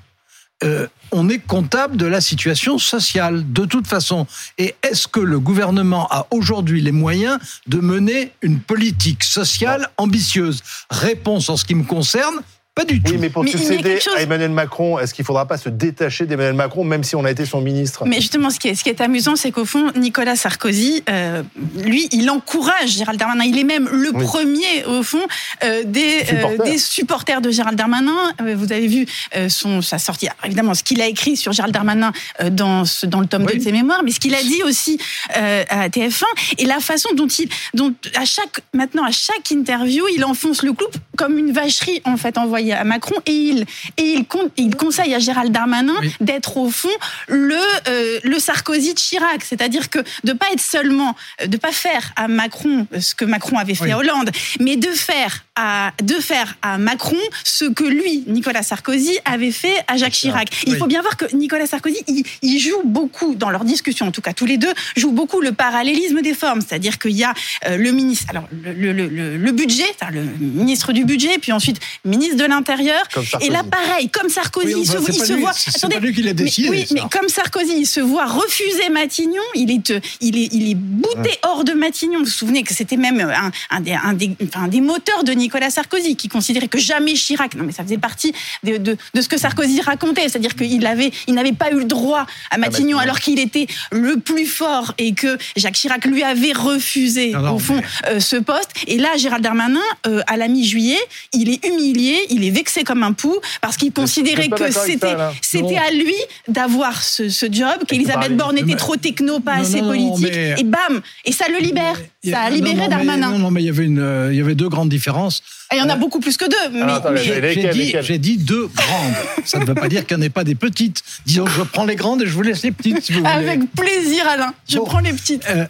euh, 0.65 0.87
on 1.13 1.29
est 1.29 1.39
comptable 1.39 1.97
de 1.97 2.07
la 2.07 2.21
situation 2.21 2.79
sociale, 2.79 3.53
de 3.53 3.65
toute 3.65 3.87
façon. 3.87 4.27
Et 4.59 4.75
est-ce 4.83 5.09
que 5.09 5.21
le 5.21 5.39
gouvernement 5.39 6.07
a 6.11 6.27
aujourd'hui 6.31 6.81
les 6.81 6.93
moyens 6.93 7.39
de 7.67 7.79
mener 7.79 8.33
une 8.43 8.61
politique 8.61 9.25
sociale 9.25 9.89
ambitieuse? 9.97 10.63
Réponse 10.91 11.49
en 11.49 11.57
ce 11.57 11.65
qui 11.65 11.75
me 11.75 11.85
concerne, 11.85 12.41
pas 12.79 12.85
du 12.85 13.03
tout. 13.03 13.13
Oui, 13.13 13.19
mais 13.19 13.29
pour 13.31 13.45
Mais 13.45 13.51
succéder 13.51 13.99
chose- 14.01 14.15
à 14.17 14.23
Emmanuel 14.23 14.51
Macron, 14.51 14.99
est-ce 14.99 15.13
qu'il 15.15 15.23
ne 15.23 15.27
faudra 15.27 15.47
pas 15.47 15.59
se 15.59 15.69
détacher 15.69 16.27
d'Emmanuel 16.27 16.55
Macron, 16.55 16.85
même 16.85 17.03
si 17.05 17.17
on 17.17 17.25
a 17.25 17.31
été 17.31 17.45
son 17.45 17.61
ministre? 17.61 18.05
Mais 18.07 18.17
justement, 18.21 18.51
ce 18.51 18.59
qui 18.59 18.69
est, 18.69 18.75
ce 18.75 18.85
qui 18.85 18.91
est 18.91 19.01
amusant, 19.01 19.37
c'est 19.37 19.51
qu'au 19.51 19.65
fond, 19.65 19.91
Nicolas 19.97 20.37
Sarkozy, 20.37 21.03
euh, 21.11 21.43
lui, 21.77 22.09
il 22.13 22.31
encourage 22.31 22.91
Gérald 22.91 23.19
Darmanin. 23.19 23.45
Il 23.45 23.59
est 23.59 23.65
même 23.65 23.89
le 23.91 24.11
Oui. 24.15 24.25
premier, 24.25 24.85
au 24.87 25.03
fond, 25.03 25.21
euh, 25.65 25.83
des, 25.85 26.21
euh, 26.23 26.27
Supporters. 26.27 26.65
des 26.67 26.79
supporters 26.79 27.41
de 27.41 27.51
Gérald 27.51 27.77
Darmanin. 27.77 28.17
Euh, 28.41 28.55
vous 28.57 28.73
avez 28.73 28.87
vu 28.87 29.07
euh, 29.37 29.49
son, 29.49 29.83
sa 29.83 29.99
sortie, 29.99 30.27
alors, 30.29 30.39
évidemment, 30.45 30.75
ce 30.75 30.83
qu'il 30.83 31.01
a 31.03 31.07
écrit 31.07 31.37
sur 31.37 31.53
Gérald 31.53 31.75
Darmanin 31.75 32.13
euh, 32.41 32.51
dans, 32.51 32.85
ce, 32.85 33.07
dans 33.07 33.21
le 33.21 33.27
tome 33.27 33.43
Oui. 33.45 33.55
2 33.55 33.59
de 33.59 33.65
ses 33.65 33.73
mémoires, 33.73 34.03
mais 34.05 34.13
ce 34.13 34.21
qu'il 34.21 34.35
a 34.35 34.43
dit 34.43 34.63
aussi 34.65 34.99
euh, 35.37 35.65
à 35.69 35.89
TF1 35.89 36.25
et 36.59 36.65
la 36.67 36.81
façon 36.81 37.09
dont 37.15 37.27
il, 37.27 37.49
dont 37.75 37.93
à 38.15 38.25
chaque, 38.25 38.61
maintenant, 38.73 39.05
à 39.05 39.11
chaque 39.11 39.51
interview, 39.51 40.05
il 40.15 40.25
enfonce 40.25 40.63
le 40.63 40.73
clou 40.73 40.87
comme 41.17 41.37
une 41.39 41.53
vacherie, 41.53 42.01
en 42.05 42.17
fait, 42.17 42.39
envoyée 42.39 42.68
à 42.73 42.85
Macron 42.85 43.15
et 43.27 43.33
il, 43.33 43.61
et 43.97 44.03
il, 44.03 44.25
con- 44.25 44.51
il 44.57 44.75
conseille 44.77 45.15
à 45.15 45.19
Gérald 45.19 45.53
Darmanin 45.53 45.95
Oui. 46.01 46.13
d'être 46.21 46.57
au 46.57 46.71
fond 46.71 46.89
le, 47.29 47.57
euh, 47.89 48.19
le 48.23 48.39
Sarkozy 48.39 48.95
de 48.95 48.99
Chirac, 48.99 49.43
c'est-à-dire 49.45 49.91
que 49.91 49.99
de 50.25 50.33
pas 50.33 50.47
être 50.53 50.61
seulement, 50.61 51.15
de 51.47 51.57
pas 51.57 51.73
faire 51.73 52.13
à 52.17 52.29
Macron 52.29 52.87
ce 52.99 53.15
que 53.15 53.25
Macron 53.25 53.59
avait 53.59 53.75
fait 53.75 53.85
Oui. 53.85 53.93
à 53.93 53.99
Hollande, 53.99 54.31
mais 54.61 54.77
de 54.77 54.91
faire 54.91 55.45
à 55.57 55.93
de 56.03 56.15
faire 56.15 56.57
à 56.63 56.79
Macron 56.79 57.17
ce 57.45 57.65
que 57.65 57.85
lui, 57.85 58.25
Nicolas 58.27 58.63
Sarkozy, 58.63 59.19
avait 59.25 59.51
fait 59.51 59.75
à 59.89 59.97
Jacques 59.97 60.13
Chirac. 60.13 60.49
Il 60.67 60.73
Oui. 60.75 60.79
faut 60.79 60.87
bien 60.87 61.03
voir 61.03 61.17
que 61.17 61.25
Nicolas 61.35 61.67
Sarkozy, 61.67 61.99
il, 62.07 62.25
il 62.43 62.59
joue 62.59 62.83
beaucoup 62.85 63.35
dans 63.35 63.51
leurs 63.51 63.65
discussions, 63.65 64.07
en 64.07 64.11
tout 64.13 64.21
cas 64.21 64.33
tous 64.33 64.47
les 64.47 64.57
deux, 64.59 64.73
jouent 64.97 65.13
beaucoup 65.13 65.41
le 65.41 65.53
parallélisme 65.53 66.21
des 66.23 66.35
formes, 66.35 66.61
c'est-à-dire 66.61 66.99
qu'il 66.99 67.13
y 67.13 67.25
a 67.25 67.35
euh, 67.67 67.77
le 67.77 67.91
ministre, 67.93 68.27
alors 68.31 68.45
le, 68.63 68.93
le, 68.93 69.37
le, 69.37 69.53
budget, 69.53 69.85
le 70.13 70.23
ministre 70.41 70.93
du 70.93 71.05
budget, 71.05 71.39
puis 71.39 71.53
ensuite 71.53 71.79
ministre 72.05 72.37
de 72.37 72.45
l'Intérieur. 72.45 72.58
Sarkozy. 72.67 73.47
Et 73.47 73.51
là, 73.51 73.63
pareil, 73.65 74.09
comme 74.11 74.29
Sarkozy, 74.29 74.75
Oui, 74.75 74.81
il 74.83 74.87
se, 74.87 74.97
il 75.31 75.35
lui- 75.35 75.41
voit. 75.43 75.53
Attendez, 75.75 75.95
pas 75.95 76.01
lui 76.01 76.15
qui 76.15 76.23
l'a 76.23 76.31
mais- 76.31 76.35
décidé, 76.35 76.69
oui, 76.69 76.87
mais 76.93 77.01
comme 77.11 77.29
Sarkozy, 77.29 77.75
il 77.79 77.87
se 77.87 78.01
voit 78.01 78.27
refuser 78.27 78.89
Matignon, 78.91 79.43
il 79.55 79.71
est, 79.71 79.93
il 80.21 80.37
est, 80.37 80.49
il 80.53 80.71
est 80.71 80.75
bouté 80.75 81.31
hors 81.43 81.65
de 81.65 81.73
Matignon. 81.73 82.19
Vous 82.21 82.25
vous 82.25 82.31
souvenez 82.31 82.63
que 82.63 82.75
c'était 82.75 82.97
même 82.97 83.21
un, 83.21 83.51
un, 83.71 83.81
des, 83.81 83.93
un, 83.93 84.13
des, 84.15 84.31
enfin, 84.45 84.65
un 84.65 84.69
des 84.69 84.81
moteurs 84.81 85.25
de 85.25 85.33
Nicolas 85.33 85.71
Sarkozy, 85.71 86.17
qui 86.17 86.29
considérait 86.29 86.69
que 86.69 86.79
jamais 86.79 87.15
Chirac, 87.15 87.55
non 87.55 87.65
mais 87.65 87.73
ça 87.73 87.83
faisait 87.83 87.99
partie 87.99 88.33
de, 88.65 88.77
de, 88.77 88.97
de 89.15 89.21
ce 89.21 89.29
que 89.29 89.39
Sarkozy 89.39 89.81
racontait, 89.81 90.23
c'est-à-dire 90.29 90.55
qu'il 90.57 90.87
avait, 90.87 91.11
il 91.27 91.35
n'avait 91.35 91.53
pas 91.53 91.71
eu 91.71 91.79
le 91.79 91.85
droit 91.85 92.27
à 92.51 92.59
Matignon, 92.59 92.99
alors 92.99 93.21
qu'il 93.21 93.39
était 93.39 93.67
le 93.93 94.19
plus 94.19 94.47
fort 94.47 94.95
et 94.99 95.13
que 95.15 95.37
Jacques 95.57 95.75
Chirac 95.75 96.05
lui 96.05 96.23
avait 96.23 96.53
refusé, 96.53 97.31
Non, 97.33 97.41
non, 97.41 97.55
au 97.55 97.59
fond, 97.59 97.81
euh, 98.07 98.21
ce 98.21 98.37
poste. 98.37 98.71
Et 98.87 98.99
là, 98.99 99.17
Gérald 99.17 99.43
Darmanin, 99.43 99.81
euh, 100.07 100.23
à 100.27 100.37
la 100.37 100.49
mi-juillet, 100.49 100.99
il 101.33 101.51
est 101.51 101.65
humilié, 101.67 102.17
il 102.31 102.45
est 102.45 102.48
vexé 102.51 102.85
comme 102.85 103.03
un 103.03 103.13
pou, 103.13 103.35
parce 103.61 103.77
qu'il 103.77 103.93
considérait 103.93 104.49
que 104.49 104.71
c'était 104.71 105.17
c'était 105.43 105.77
à 105.79 105.91
lui 105.91 106.15
d'avoir 106.49 107.03
ce, 107.03 107.29
ce 107.29 107.47
job, 107.51 107.85
qu'Elisabeth 107.87 108.37
Borne 108.37 108.57
était 108.59 108.67
Mais- 108.67 108.77
trop 108.77 108.97
techno, 108.97 109.41
pas 109.41 109.57
Non, 109.57 109.63
assez 109.63 109.81
non, 109.81 109.89
politique, 109.89 110.33
mais- 110.35 110.55
et 110.59 110.65
bam 110.65 111.01
Et 111.25 111.33
ça 111.33 111.47
le 111.49 111.59
libère, 111.59 112.01
ça 112.25 112.41
a 112.43 112.51
libéré 112.51 112.75
non, 112.77 112.83
mais- 112.83 112.89
Darmanin. 112.89 113.31
non, 113.33 113.39
non, 113.39 113.51
mais 113.51 113.63
il 113.63 113.67
y 113.67 113.71
avait 113.71 113.85
une, 113.85 113.99
euh, 114.01 114.33
il 114.33 114.39
y 114.39 114.41
avait 114.41 114.55
deux 114.55 114.69
grandes 114.69 114.89
différences. 114.89 115.43
Et 115.73 115.77
il 115.77 115.79
y 115.79 115.83
en 115.83 115.89
a 115.91 115.95
Euh, 115.95 115.97
beaucoup 115.97 116.21
plus 116.21 116.37
que 116.39 116.47
deux, 116.47 116.73
mais, 116.73 116.85
mais- 116.85 117.23
J'ai 117.23 117.41
dit, 117.73 117.79
lesquelles 117.79 118.03
j'ai 118.05 118.19
dit 118.19 118.39
deux 118.39 118.69
grandes. 118.75 119.15
Ça 119.45 119.59
ne 119.59 119.65
veut 119.67 119.75
pas 119.75 119.89
dire 119.89 120.07
qu'il 120.07 120.17
n'y 120.17 120.23
en 120.23 120.27
ait 120.27 120.31
pas 120.31 120.45
des 120.45 120.55
petites. 120.55 121.03
Disons, 121.27 121.47
je 121.47 121.63
prends 121.63 121.85
les 121.85 121.97
grandes 121.97 122.23
et 122.23 122.27
je 122.27 122.33
vous 122.33 122.43
laisse 122.43 122.63
les 122.63 122.73
petites, 122.73 123.03
si 123.05 123.13
vous 123.13 123.19
voulez. 123.21 123.31
avec 123.31 123.61
plaisir, 123.73 124.27
Alain. 124.27 124.55
Je 124.69 124.79
Bon. 124.79 124.85
prends 124.85 125.01
les 125.01 125.13
petites. 125.13 125.45
Euh, 125.51 125.67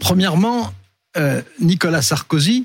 premièrement, 0.00 0.72
euh, 1.16 1.40
Nicolas 1.60 2.02
Sarkozy 2.02 2.64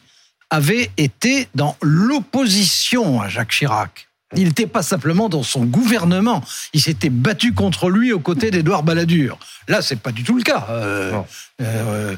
avait 0.54 0.92
été 0.98 1.48
dans 1.56 1.76
l'opposition 1.82 3.20
à 3.22 3.28
Jacques 3.28 3.50
Chirac. 3.52 4.08
Il 4.36 4.46
n'était 4.46 4.68
pas 4.68 4.84
simplement 4.84 5.28
dans 5.28 5.42
son 5.42 5.66
gouvernement. 5.66 6.44
Il 6.74 6.82
s'était 6.82 7.10
battu 7.10 7.54
contre 7.54 7.90
lui 7.90 8.14
aux 8.14 8.20
côtés 8.20 8.52
d'Édouard 8.52 8.84
Balladur. 8.84 9.40
Là, 9.68 9.82
c'est 9.82 10.00
pas 10.00 10.12
du 10.12 10.24
tout 10.24 10.36
le 10.38 10.44
cas. 10.44 10.68
Euh, 10.70 11.22
euh, 11.62 12.16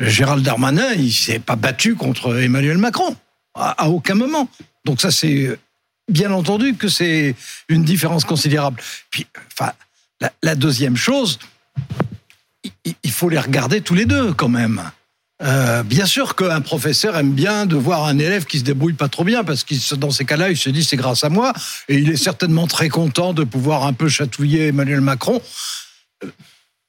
Gérald 0.00 0.42
Darmanin, 0.44 0.92
il 0.94 1.12
s'est 1.12 1.38
pas 1.38 1.54
battu 1.56 1.94
contre 1.94 2.36
Emmanuel 2.40 2.78
Macron 2.78 3.16
à, 3.54 3.84
à 3.84 3.88
aucun 3.88 4.14
moment. 4.14 4.48
Donc 4.84 5.00
ça, 5.00 5.10
c'est 5.12 5.56
bien 6.10 6.32
entendu 6.32 6.74
que 6.74 6.88
c'est 6.88 7.36
une 7.68 7.84
différence 7.84 8.24
considérable. 8.24 8.80
Puis, 9.10 9.26
enfin, 9.52 9.72
la, 10.20 10.32
la 10.42 10.54
deuxième 10.56 10.96
chose, 10.96 11.38
il- 12.84 12.94
il 13.04 13.12
faut 13.12 13.28
les 13.28 13.38
regarder 13.38 13.80
tous 13.80 13.94
les 13.94 14.06
deux 14.06 14.32
quand 14.34 14.48
même. 14.48 14.82
Euh, 15.42 15.82
bien 15.82 16.06
sûr 16.06 16.34
qu'un 16.34 16.62
professeur 16.62 17.14
aime 17.16 17.32
bien 17.32 17.66
de 17.66 17.76
voir 17.76 18.04
un 18.04 18.18
élève 18.18 18.46
qui 18.46 18.58
se 18.58 18.64
débrouille 18.64 18.94
pas 18.94 19.08
trop 19.08 19.22
bien 19.22 19.44
parce 19.44 19.64
que 19.64 19.94
dans 19.94 20.10
ces 20.10 20.24
cas-là, 20.24 20.50
il 20.50 20.56
se 20.56 20.70
dit 20.70 20.82
c'est 20.82 20.96
grâce 20.96 21.24
à 21.24 21.28
moi 21.28 21.52
et 21.88 21.96
il 21.96 22.10
est 22.10 22.16
certainement 22.16 22.66
très 22.66 22.88
content 22.88 23.34
de 23.34 23.44
pouvoir 23.44 23.84
un 23.84 23.92
peu 23.92 24.08
chatouiller 24.08 24.68
Emmanuel 24.68 25.02
Macron. 25.02 25.42
Euh, 26.24 26.28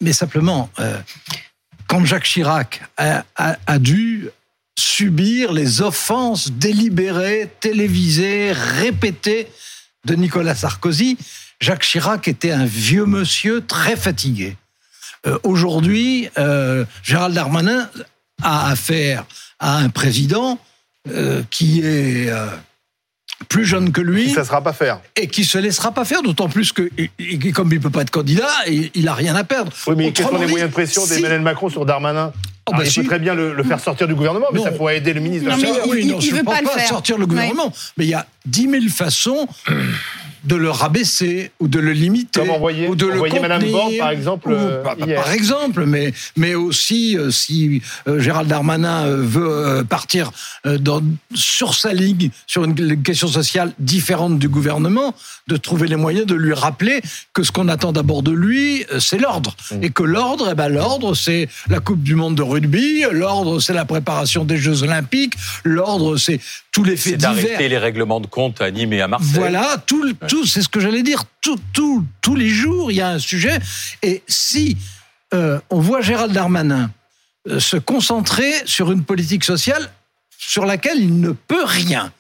Mais 0.02 0.14
simplement, 0.14 0.70
euh, 0.80 0.98
quand 1.88 2.06
Jacques 2.06 2.24
Chirac 2.24 2.84
a, 2.98 3.80
dû 3.80 4.30
subir 4.78 5.52
les 5.52 5.82
offenses 5.82 6.52
délibérées, 6.52 7.50
télévisées, 7.60 8.52
répétées 8.54 9.48
de 10.06 10.16
Nicolas 10.16 10.56
Sarkozy, 10.56 11.18
Jacques 11.60 11.84
Chirac 11.84 12.28
était 12.28 12.52
un 12.52 12.66
vieux 12.66 13.06
monsieur 13.06 13.66
très 13.66 13.96
fatigué. 13.96 14.56
Euh, 15.26 15.38
Aujourd'hui, 15.44 16.30
euh, 16.38 16.86
Gérald 17.04 17.34
Darmanin 17.34 17.90
a 18.44 18.70
affaire 18.70 19.26
à 19.60 19.78
un 19.78 19.90
président 19.90 20.60
euh, 21.10 21.42
qui 21.50 21.80
est 21.82 22.30
euh, 22.30 22.48
plus 23.50 23.66
jeune 23.66 23.92
que 23.92 24.02
lui 24.02 24.30
Ça 24.32 24.42
ne 24.42 24.46
sera 24.46 24.62
pas 24.62 24.74
faire. 24.74 25.00
et 25.16 25.28
qui 25.28 25.46
se 25.46 25.58
laissera 25.58 25.92
pas 25.92 26.06
faire, 26.06 26.22
d'autant 26.22 26.50
plus 26.50 26.72
que, 26.74 26.90
et- 26.98 27.10
et 27.20 27.52
comme 27.52 27.72
il 27.72 27.80
peut 27.80 27.90
pas 27.90 28.02
être 28.02 28.12
candidat, 28.12 28.50
il, 28.68 28.90
il 28.94 29.08
a 29.08 29.14
rien 29.14 29.36
à 29.36 29.44
perdre. 29.44 29.72
Oui, 29.88 29.96
mais 29.98 30.12
quels 30.12 30.26
sont 30.28 30.38
les 30.38 30.48
moyens 30.48 30.70
de 30.70 30.74
pression 30.74 31.04
si- 31.04 31.10
d'Emmanuel 31.16 31.42
Macron 31.42 31.70
sur 31.70 31.86
Darmanin 31.86 32.32
Oh, 32.70 32.72
Alors, 32.74 32.80
bah 32.82 32.86
Il 32.86 32.92
si. 32.92 33.00
peut 33.00 33.06
très 33.08 33.20
bien 33.20 33.34
le, 33.34 33.54
le 33.54 33.64
faire 33.64 33.80
sortir 33.80 34.08
du 34.10 34.14
gouvernement, 34.16 34.48
mais 34.52 34.60
Non. 34.60 34.66
ça 34.66 34.72
pourrait 34.74 34.98
aider 34.98 35.14
le 35.14 35.22
ministre 35.22 35.46
de 35.46 35.52
Non, 35.52 35.56
mais 35.56 35.64
l'Intérieur. 35.64 35.86
il- 35.88 35.92
oui, 35.94 36.06
non, 36.06 36.20
il 36.20 36.26
je 36.26 36.32
veut 36.32 36.38
ne 36.40 36.44
pas 36.44 36.52
pense 36.52 36.62
le 36.64 36.68
pas 36.68 36.78
faire. 36.80 36.88
sortir 36.90 37.18
le 37.18 37.26
gouvernement, 37.26 37.72
mais 37.96 38.04
il 38.06 38.10
y 38.10 38.14
a 38.14 38.28
10 38.46 38.70
000 38.70 38.84
façons 38.94 39.48
de 40.44 40.56
le 40.56 40.70
rabaisser 40.70 41.52
ou 41.60 41.68
de 41.68 41.80
le 41.80 41.92
limiter 41.92 42.40
Comme 42.40 42.50
envoyer- 42.52 42.88
ou 42.88 42.96
de 42.96 43.06
le 43.06 43.20
Madame 43.42 43.64
Borne, 43.72 43.94
par 43.98 44.10
exemple, 44.12 44.50
ou- 44.50 44.54
euh, 44.54 44.84
bah, 44.84 44.96
bah, 45.00 45.06
hier. 45.06 45.22
par 45.22 45.32
exemple, 45.32 45.86
mais 45.86 46.14
mais 46.36 46.56
aussi 46.56 47.18
euh, 47.18 47.32
si 47.32 47.82
euh, 48.08 48.20
Gérald 48.20 48.48
Darmanin 48.50 49.06
euh, 49.06 49.18
veut 49.22 49.48
euh, 49.50 49.84
partir 49.84 50.32
euh, 50.66 50.78
dans, 50.78 51.02
sur 51.34 51.74
sa 51.76 51.94
ligne 51.94 52.30
sur 52.46 52.64
une, 52.64 53.02
question 53.04 53.28
sociale 53.28 53.74
différente 53.80 54.40
du 54.40 54.50
gouvernement, 54.50 55.14
de 55.48 55.58
trouver 55.58 55.88
les 55.88 55.96
moyens 55.96 56.26
de 56.26 56.36
lui 56.36 56.54
rappeler 56.54 57.02
que 57.34 57.44
ce 57.44 57.52
qu'on 57.52 57.68
attend 57.68 57.92
d'abord 57.92 58.24
de 58.24 58.32
lui, 58.32 58.86
euh, 58.92 59.00
c'est 59.00 59.18
l'ordre, 59.18 59.56
Mm. 59.72 59.84
et 59.84 59.90
que 59.90 60.04
l'ordre, 60.04 60.50
eh 60.52 60.56
ben 60.56 60.70
l'ordre, 60.70 61.14
c'est 61.16 61.50
la 61.70 61.80
Coupe 61.80 62.02
du 62.04 62.16
Monde 62.16 62.36
de 62.36 62.44
rugby, 62.44 63.04
l'ordre, 63.12 63.60
c'est 63.60 63.74
la 63.74 63.86
préparation 63.86 64.46
des 64.46 64.58
Jeux 64.58 64.84
Olympiques, 64.84 65.34
l'ordre, 65.64 66.18
c'est 66.18 66.40
tous 66.72 66.84
les 66.84 66.96
faits 66.98 67.18
divers. 67.18 67.34
d'arrêter 67.36 67.68
les 67.70 67.78
règlements 67.78 68.20
de 68.20 68.28
compte 68.28 68.62
à 68.62 68.70
Nîmes 68.72 68.94
et 68.94 69.02
à 69.02 69.08
Marseille. 69.08 69.30
Voilà, 69.34 69.78
tout, 69.86 70.14
tout 70.38 70.46
c'est 70.46 70.62
ce 70.62 70.70
que 70.70 70.80
j'allais 70.80 71.02
dire. 71.02 71.24
Tout, 71.42 71.60
tout, 71.74 72.06
tous 72.22 72.36
les 72.36 72.50
jours, 72.50 72.92
il 72.92 72.98
y 72.98 73.02
a 73.02 73.10
un 73.10 73.20
sujet. 73.20 73.58
Et 74.04 74.22
si 74.28 74.78
euh, 75.34 75.60
on 75.72 75.80
voit 75.80 76.02
Gérald 76.02 76.32
Darmanin 76.32 76.92
euh, 77.50 77.60
se 77.60 77.78
concentrer 77.78 78.52
sur 78.66 78.92
une 78.92 79.04
politique 79.04 79.44
sociale 79.44 79.90
sur 80.38 80.66
laquelle 80.66 81.00
il 81.00 81.20
ne 81.20 81.32
peut 81.32 81.64
rien, 81.66 82.12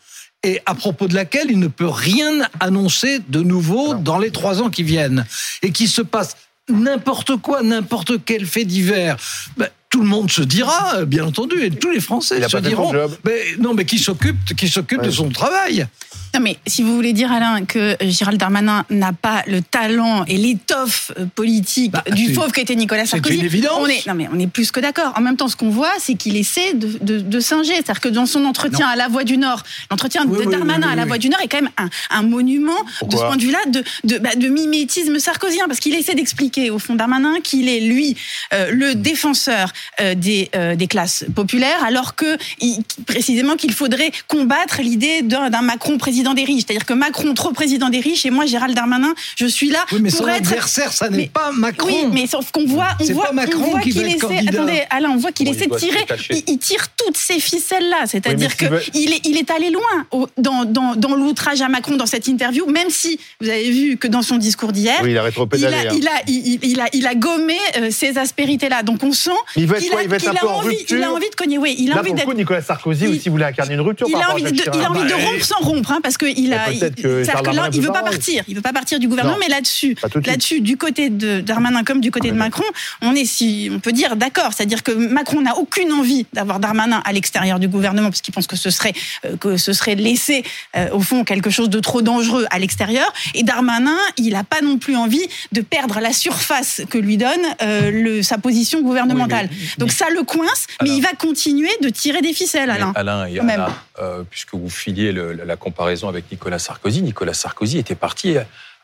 et 0.43 0.59
à 0.65 0.73
propos 0.73 1.07
de 1.07 1.13
laquelle 1.13 1.51
il 1.51 1.59
ne 1.59 1.67
peut 1.67 1.87
rien 1.87 2.47
annoncer 2.59 3.19
de 3.27 3.41
nouveau 3.41 3.93
dans 3.93 4.17
les 4.17 4.31
trois 4.31 4.61
ans 4.63 4.71
qui 4.71 4.81
viennent, 4.81 5.25
et 5.61 5.71
qui 5.71 5.87
se 5.87 6.01
passe 6.01 6.35
n'importe 6.69 7.37
quoi, 7.37 7.61
n'importe 7.61 8.25
quel 8.25 8.47
fait 8.47 8.65
divers, 8.65 9.15
ben, 9.57 9.69
tout 9.89 10.01
le 10.01 10.07
monde 10.07 10.31
se 10.31 10.41
dira, 10.41 10.95
euh, 10.95 11.05
bien 11.05 11.25
entendu, 11.25 11.63
et 11.63 11.69
tous 11.69 11.91
les 11.91 12.01
Français 12.01 12.41
se 12.49 12.57
diront, 12.57 12.91
job. 12.91 13.15
ben, 13.23 13.39
non, 13.59 13.75
mais 13.75 13.85
qui 13.85 13.99
s'occupe, 13.99 14.55
qui 14.55 14.67
s'occupe 14.67 15.03
de 15.03 15.11
son 15.11 15.29
travail? 15.29 15.87
Non, 16.33 16.41
mais 16.41 16.57
si 16.67 16.83
vous 16.83 16.93
voulez 16.93 17.13
dire, 17.13 17.31
Alain, 17.31 17.65
que 17.65 17.95
Gérald 18.01 18.39
Darmanin 18.39 18.85
n'a 18.89 19.11
pas 19.13 19.43
le 19.47 19.61
talent 19.61 20.23
et 20.25 20.37
l'étoffe 20.37 21.11
euh, 21.17 21.25
politique 21.33 21.91
Bah, 21.91 22.03
du 22.13 22.33
fauve 22.33 22.51
qu'était 22.51 22.75
Nicolas 22.75 23.05
Sarkozy, 23.05 23.37
une 23.39 23.45
évidence. 23.45 23.71
on 23.79 23.87
est, 23.87 24.05
non, 24.05 24.13
mais 24.13 24.27
on 24.31 24.37
est 24.39 24.47
plus 24.47 24.71
que 24.71 24.79
d'accord. 24.79 25.13
En 25.15 25.21
même 25.21 25.35
temps, 25.37 25.47
ce 25.47 25.55
qu'on 25.55 25.69
voit, 25.69 25.93
c'est 25.99 26.13
qu'il 26.15 26.35
essaie 26.35 26.73
de, 26.73 26.97
de, 27.01 27.19
de 27.19 27.39
singer. 27.39 27.73
C'est-à-dire 27.75 28.01
que 28.01 28.09
dans 28.09 28.25
son 28.25 28.45
entretien 28.45 28.87
à 28.87 28.95
La 28.95 29.07
Voix 29.07 29.23
du 29.23 29.37
Nord, 29.37 29.63
l'entretien 29.89 30.25
Oui, 30.27 30.37
de 30.39 30.45
oui, 30.45 30.51
Darmanin 30.51 30.87
oui, 30.87 30.93
à 30.93 30.95
La. 30.95 31.05
Voix 31.05 31.17
du 31.17 31.29
Nord 31.29 31.39
est 31.41 31.47
quand 31.47 31.61
même 31.61 31.71
un, 31.77 31.89
un 32.11 32.21
monument 32.23 32.77
de 33.03 33.11
ce 33.17 33.21
point 33.21 33.37
de 33.37 33.41
vue-là 33.41 33.59
de, 33.69 33.83
de, 34.03 34.17
bah, 34.19 34.35
de 34.35 34.47
mimétisme 34.47 35.17
sarkozien. 35.19 35.65
Parce 35.67 35.79
qu'il 35.79 35.95
essaie 35.95 36.13
d'expliquer, 36.15 36.69
au 36.69 36.77
fond, 36.79 36.95
Darmanin, 36.95 37.39
qu'il 37.41 37.67
est, 37.69 37.79
lui, 37.79 38.15
euh, 38.53 38.69
le 38.71 38.93
défenseur 38.95 39.71
euh, 40.01 40.13
des, 40.13 40.49
euh, 40.55 40.75
des 40.75 40.87
classes 40.87 41.25
populaires, 41.33 41.83
alors 41.83 42.15
que, 42.15 42.37
il- 42.59 42.79
précisément, 43.05 43.55
qu'il 43.55 43.73
faudrait 43.73 44.11
combattre 44.27 44.81
l'idée 44.81 45.21
d'un 45.23 45.49
d'un 45.49 45.61
Macron 45.61 45.97
président 45.97 46.16
des 46.33 46.43
riches. 46.43 46.63
C'est-à-dire 46.67 46.85
que 46.85 46.93
Macron 46.93 47.33
trop 47.33 47.51
président 47.51 47.89
des 47.89 47.99
riches 47.99 48.25
et 48.25 48.29
moi, 48.29 48.45
Gérald 48.45 48.75
Darmanin, 48.75 49.13
je 49.37 49.45
suis 49.45 49.69
là 49.69 49.85
Oui, 49.91 49.99
mais 50.01 50.09
pour 50.09 50.19
son 50.19 50.27
être 50.27 50.37
adversaire, 50.37 50.91
ça 50.93 51.09
n'est 51.09 51.17
Mais- 51.17 51.27
pas 51.33 51.51
Macron. 51.51 51.87
oui, 51.89 52.05
mais 52.11 52.27
sauf 52.27 52.51
qu'on 52.51 52.65
voit, 52.65 52.89
on 52.99 53.03
voit, 53.13 53.31
Macron 53.31 53.63
on 53.65 53.69
voit 53.71 53.79
qu'il 53.81 53.97
essaie. 54.05 54.17
candidat. 54.17 54.51
Attendez, 54.63 54.81
Alain, 54.89 55.09
on 55.11 55.17
voit 55.17 55.31
qu'il 55.31 55.45
Bon, 55.47 55.53
essaie 55.53 55.67
de 55.67 55.75
tirer. 55.75 56.05
Il, 56.31 56.43
il 56.47 56.57
tire 56.57 56.87
toutes 56.95 57.17
ces 57.17 57.39
ficelles 57.39 57.89
là, 57.89 58.05
c'est-à-dire 58.05 58.49
Oui, 58.61 58.67
qu'il 58.91 59.01
il 59.03 59.13
est, 59.13 59.21
il 59.25 59.37
est 59.37 59.49
allé 59.51 59.69
loin 59.69 59.81
au- 60.11 60.27
dans, 60.37 60.65
dans, 60.65 60.95
dans 60.95 61.15
l'outrage 61.15 61.61
à 61.61 61.69
Macron 61.69 61.95
dans 61.95 62.05
cette 62.05 62.27
interview, 62.27 62.65
même 62.67 62.89
si 62.89 63.19
vous 63.41 63.49
avez 63.49 63.69
vu 63.69 63.97
que 63.97 64.07
dans 64.07 64.21
son 64.21 64.37
discours 64.37 64.71
d'hier. 64.71 64.99
Oui, 65.03 65.11
il 65.11 65.17
a 65.17 65.27
Il 65.27 65.65
hein. 65.65 65.93
il, 65.95 66.07
a, 66.07 66.11
il, 66.27 66.59
il 66.63 66.79
a, 66.79 66.85
il 66.93 67.07
a 67.07 67.15
gommé 67.15 67.57
euh, 67.77 67.89
ces 67.91 68.17
aspérités-là. 68.17 68.83
Donc 68.83 69.03
on 69.03 69.11
sent 69.11 69.29
Il 69.55 69.67
va 69.67 69.75
être 69.77 69.81
qu'il 69.83 69.91
quoi 69.91 69.99
a, 69.99 70.03
Il 70.03 70.09
va 70.09 70.15
être 70.17 70.21
qu'il 70.21 70.29
un 70.31 70.41
a 70.41 70.45
envie, 70.45 70.77
il 70.89 71.03
a 71.03 71.11
envie 71.13 71.29
de 71.29 71.35
cogner. 71.35 71.57
Oui, 71.57 71.75
il 71.79 71.91
a 71.91 71.95
Là, 71.95 72.01
envie 72.01 72.09
pour 72.09 72.15
le 72.15 72.19
d'être 72.19 72.29
coup, 72.31 72.37
Nicolas 72.37 72.61
Sarkozy 72.61 73.05
il- 73.05 73.17
aussi 73.17 73.29
voulait 73.29 73.45
incarner 73.45 73.73
une 73.75 73.81
rupture 73.81 74.07
il 74.07 74.13
par 74.13 74.29
a 74.29 74.33
envie 74.33 74.45
à 74.45 74.51
de, 74.51 74.55
Jacques 74.55 74.65
il 74.67 74.69
a 74.69 74.73
Chirac. 74.73 74.89
envie 74.97 75.07
de 75.09 75.13
rompre 75.13 75.45
sans 75.45 75.59
rompre, 75.59 75.91
hein, 75.91 75.99
parce 76.07 76.17
qu'il 76.17 76.53
a. 76.53 76.71
Il- 76.71 76.79
que 76.79 77.23
c'est-à-dire 77.23 77.25
Charles 77.33 77.45
que 77.47 77.55
là, 77.55 77.69
il 77.73 77.81
veut 77.81 77.91
pas 77.91 78.01
partir. 78.01 78.43
Il 78.47 78.55
veut 78.55 78.61
pas 78.61 78.71
partir 78.71 78.97
du 78.99 79.07
gouvernement, 79.09 79.35
Non. 79.35 79.43
mais 79.45 79.49
là-dessus, 79.53 79.95
là-dessus, 80.25 80.61
du 80.61 80.77
côté 80.77 81.09
de 81.09 81.41
Darmanin 81.41 81.83
comme 81.83 81.99
du 81.99 82.11
côté 82.11 82.29
de 82.29 82.35
Macron, 82.35 82.63
on 83.01 83.13
est 83.13 83.25
si, 83.25 83.69
on 83.73 83.79
peut 83.79 83.91
dire 83.91 84.15
d'accord. 84.15 84.51
C'est-à-dire 84.53 84.83
que 84.83 84.91
Macron 84.91 85.41
n'a 85.41 85.57
aucune 85.57 85.91
envie 85.91 86.25
d'avoir 86.33 86.59
Darmanin 86.59 87.01
à 87.03 87.11
l'extérieur 87.11 87.59
du 87.59 87.67
gouvernement, 87.67 88.09
parce 88.09 88.21
qu'il 88.21 88.33
pense 88.33 88.47
que 88.47 88.55
ce 88.55 88.69
serait 88.69 88.93
euh, 89.25 89.35
que 89.37 89.57
ce 89.57 89.73
serait 89.73 89.95
laisser 89.95 90.43
euh, 90.77 90.89
au 90.91 91.01
fond 91.01 91.23
quelque 91.25 91.49
chose 91.49 91.69
de 91.69 91.79
trop 91.81 92.01
dangereux 92.01 92.45
à 92.51 92.59
l'extérieur. 92.59 93.11
Et 93.33 93.43
Darmanin, 93.43 93.97
il 94.17 94.31
n'a 94.31 94.43
pas 94.45 94.61
non 94.61 94.77
plus 94.77 94.95
envie 94.95 95.27
de 95.51 95.59
perdre 95.61 95.99
la 95.99 96.13
surface 96.13 96.81
que 96.89 96.97
lui 96.97 97.17
donne 97.17 97.41
euh, 97.61 97.91
le, 97.91 98.23
sa 98.23 98.37
position 98.37 98.81
gouvernementale. 98.81 99.49
Oui, 99.51 99.57
mais- 99.59 99.67
Donc 99.79 99.91
ça 99.91 100.05
le 100.09 100.23
coince, 100.23 100.67
mais 100.81 100.89
Alain. 100.89 100.97
il 100.97 101.01
va 101.01 101.11
continuer 101.13 101.71
de 101.81 101.89
tirer 101.89 102.21
des 102.21 102.33
ficelles, 102.33 102.69
Alain. 102.69 102.93
Alain 102.95 103.25
et. 103.27 103.39
Anna, 103.39 103.69
euh, 103.99 104.23
puisque 104.29 104.53
vous 104.53 104.69
filiez 104.69 105.11
le- 105.11 105.33
la, 105.33 105.45
la 105.45 105.55
comparaison 105.97 106.09
avec 106.09 106.31
Nicolas 106.31 106.59
Sarkozy, 106.59 107.01
Nicolas 107.01 107.33
Sarkozy 107.33 107.77
était 107.77 107.95
parti 107.95 108.35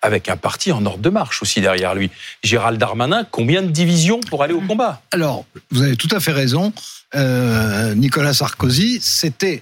avec 0.01 0.27
un 0.29 0.35
parti 0.37 0.71
en 0.71 0.85
ordre 0.85 0.99
de 1.01 1.09
marche 1.09 1.41
aussi 1.41 1.61
derrière 1.61 1.95
lui. 1.95 2.09
Gérald 2.43 2.77
Darmanin, 2.79 3.25
combien 3.29 3.61
de 3.61 3.69
divisions 3.69 4.19
pour 4.19 4.43
aller 4.43 4.53
au 4.53 4.61
combat? 4.61 5.01
Alors, 5.11 5.45
vous 5.71 5.81
avez 5.83 5.95
tout 5.95 6.09
à 6.11 6.19
fait 6.19 6.31
raison. 6.33 6.73
Euh, 7.15 7.93
Nicolas 7.95 8.33
Sarkozy, 8.33 8.99
c'était 9.01 9.61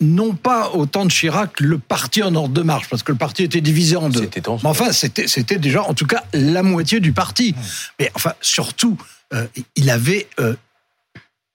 non 0.00 0.34
pas 0.34 0.70
au 0.70 0.84
temps 0.86 1.06
de 1.06 1.10
Chirac 1.10 1.60
le 1.60 1.78
parti 1.78 2.22
en 2.22 2.34
ordre 2.34 2.52
de 2.54 2.62
marche, 2.62 2.88
parce 2.90 3.02
que 3.02 3.12
le 3.12 3.18
parti 3.18 3.44
était 3.44 3.60
divisé 3.62 3.96
en 3.96 4.08
deux. 4.08 4.20
C'était 4.20 4.48
en- 4.48 4.56
Mais 4.56 4.68
enfin, 4.68 4.92
c'était 4.92 5.58
déjà, 5.58 5.82
en 5.84 5.94
tout 5.94 6.06
cas, 6.06 6.24
la 6.32 6.62
moitié 6.62 7.00
du 7.00 7.12
parti. 7.12 7.54
Mais 7.98 8.10
enfin, 8.14 8.32
surtout, 8.40 8.98
euh, 9.32 9.46
il 9.76 9.88
avait 9.90 10.26
euh, 10.40 10.54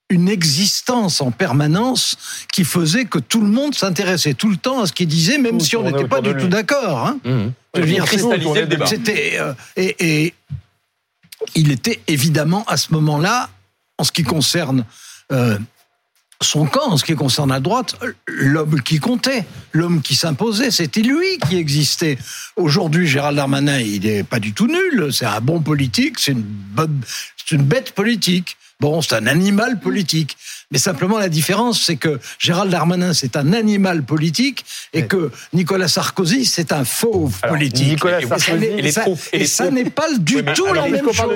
une 0.08 0.28
existence 0.28 1.20
en 1.20 1.30
permanence 1.30 2.16
qui 2.52 2.64
faisait 2.64 3.06
que 3.06 3.18
tout 3.18 3.40
le 3.40 3.48
monde 3.48 3.74
s'intéressait 3.74 4.34
tout 4.34 4.48
le 4.48 4.56
temps 4.56 4.80
à 4.80 4.86
ce 4.86 4.92
qu'il 4.92 5.08
disait, 5.08 5.38
même 5.38 5.58
Tout 5.58 5.64
si 5.64 5.76
on 5.76 5.82
n'était 5.82 6.06
pas 6.06 6.20
du 6.20 6.34
tout 6.36 6.48
d'accord. 6.48 7.06
Hein. 7.06 7.18
Mmh. 7.24 7.46
Débat. 8.66 8.86
C'était 8.86 9.38
euh, 9.38 9.52
et, 9.76 10.24
et 10.24 10.34
il 11.54 11.70
était 11.70 12.00
évidemment 12.06 12.64
à 12.66 12.76
ce 12.76 12.92
moment-là, 12.92 13.50
en 13.98 14.04
ce 14.04 14.12
qui 14.12 14.22
concerne 14.22 14.84
euh, 15.32 15.58
son 16.42 16.66
camp, 16.66 16.90
en 16.90 16.96
ce 16.96 17.04
qui 17.04 17.14
concerne 17.14 17.50
la 17.50 17.60
droite, 17.60 17.96
l'homme 18.26 18.82
qui 18.82 18.98
comptait, 18.98 19.44
l'homme 19.72 20.02
qui 20.02 20.14
s'imposait, 20.14 20.70
c'était 20.70 21.00
lui 21.00 21.38
qui 21.48 21.56
existait. 21.56 22.18
Aujourd'hui, 22.56 23.06
Gérald 23.06 23.36
Darmanin, 23.36 23.78
il 23.78 24.02
n'est 24.02 24.22
pas 24.22 24.38
du 24.38 24.52
tout 24.52 24.66
nul. 24.66 25.08
C'est 25.12 25.24
un 25.24 25.40
bon 25.40 25.60
politique, 25.60 26.18
c'est 26.18 26.32
une 26.32 26.42
bonne, 26.42 27.00
c'est 27.48 27.54
une 27.54 27.62
bête 27.62 27.92
politique. 27.92 28.56
Bon, 28.78 29.00
c'est 29.00 29.14
un 29.14 29.26
animal 29.26 29.80
politique. 29.80 30.36
Mais 30.70 30.78
simplement, 30.78 31.18
la 31.18 31.30
différence, 31.30 31.80
c'est 31.80 31.96
que 31.96 32.20
Gérald 32.38 32.70
Darmanin, 32.70 33.14
c'est 33.14 33.36
un 33.36 33.54
animal 33.54 34.02
politique 34.02 34.66
et 34.92 35.00
Ouais. 35.02 35.06
que 35.06 35.30
Nicolas 35.54 35.88
Sarkozy, 35.88 36.44
c'est 36.44 36.72
un 36.72 36.84
fauve 36.84 37.38
Alors, 37.42 37.54
politique. 37.56 37.88
Nicolas 37.88 38.20
Et 38.20 38.26
ça 38.26 38.36
Sarkozy- 38.36 38.58
n'est- 38.58 38.78
Et 38.78 38.82
les 38.82 38.92
troupes, 38.92 39.20
et 39.32 39.46
ça 39.46 39.70
n'est 39.70 39.88
pas 39.88 40.08
du 40.18 40.36
Oui, 40.36 40.42
tout 40.54 40.66
alors, 40.66 40.84
la 40.84 40.88
même 40.90 41.04
chose. 41.12 41.26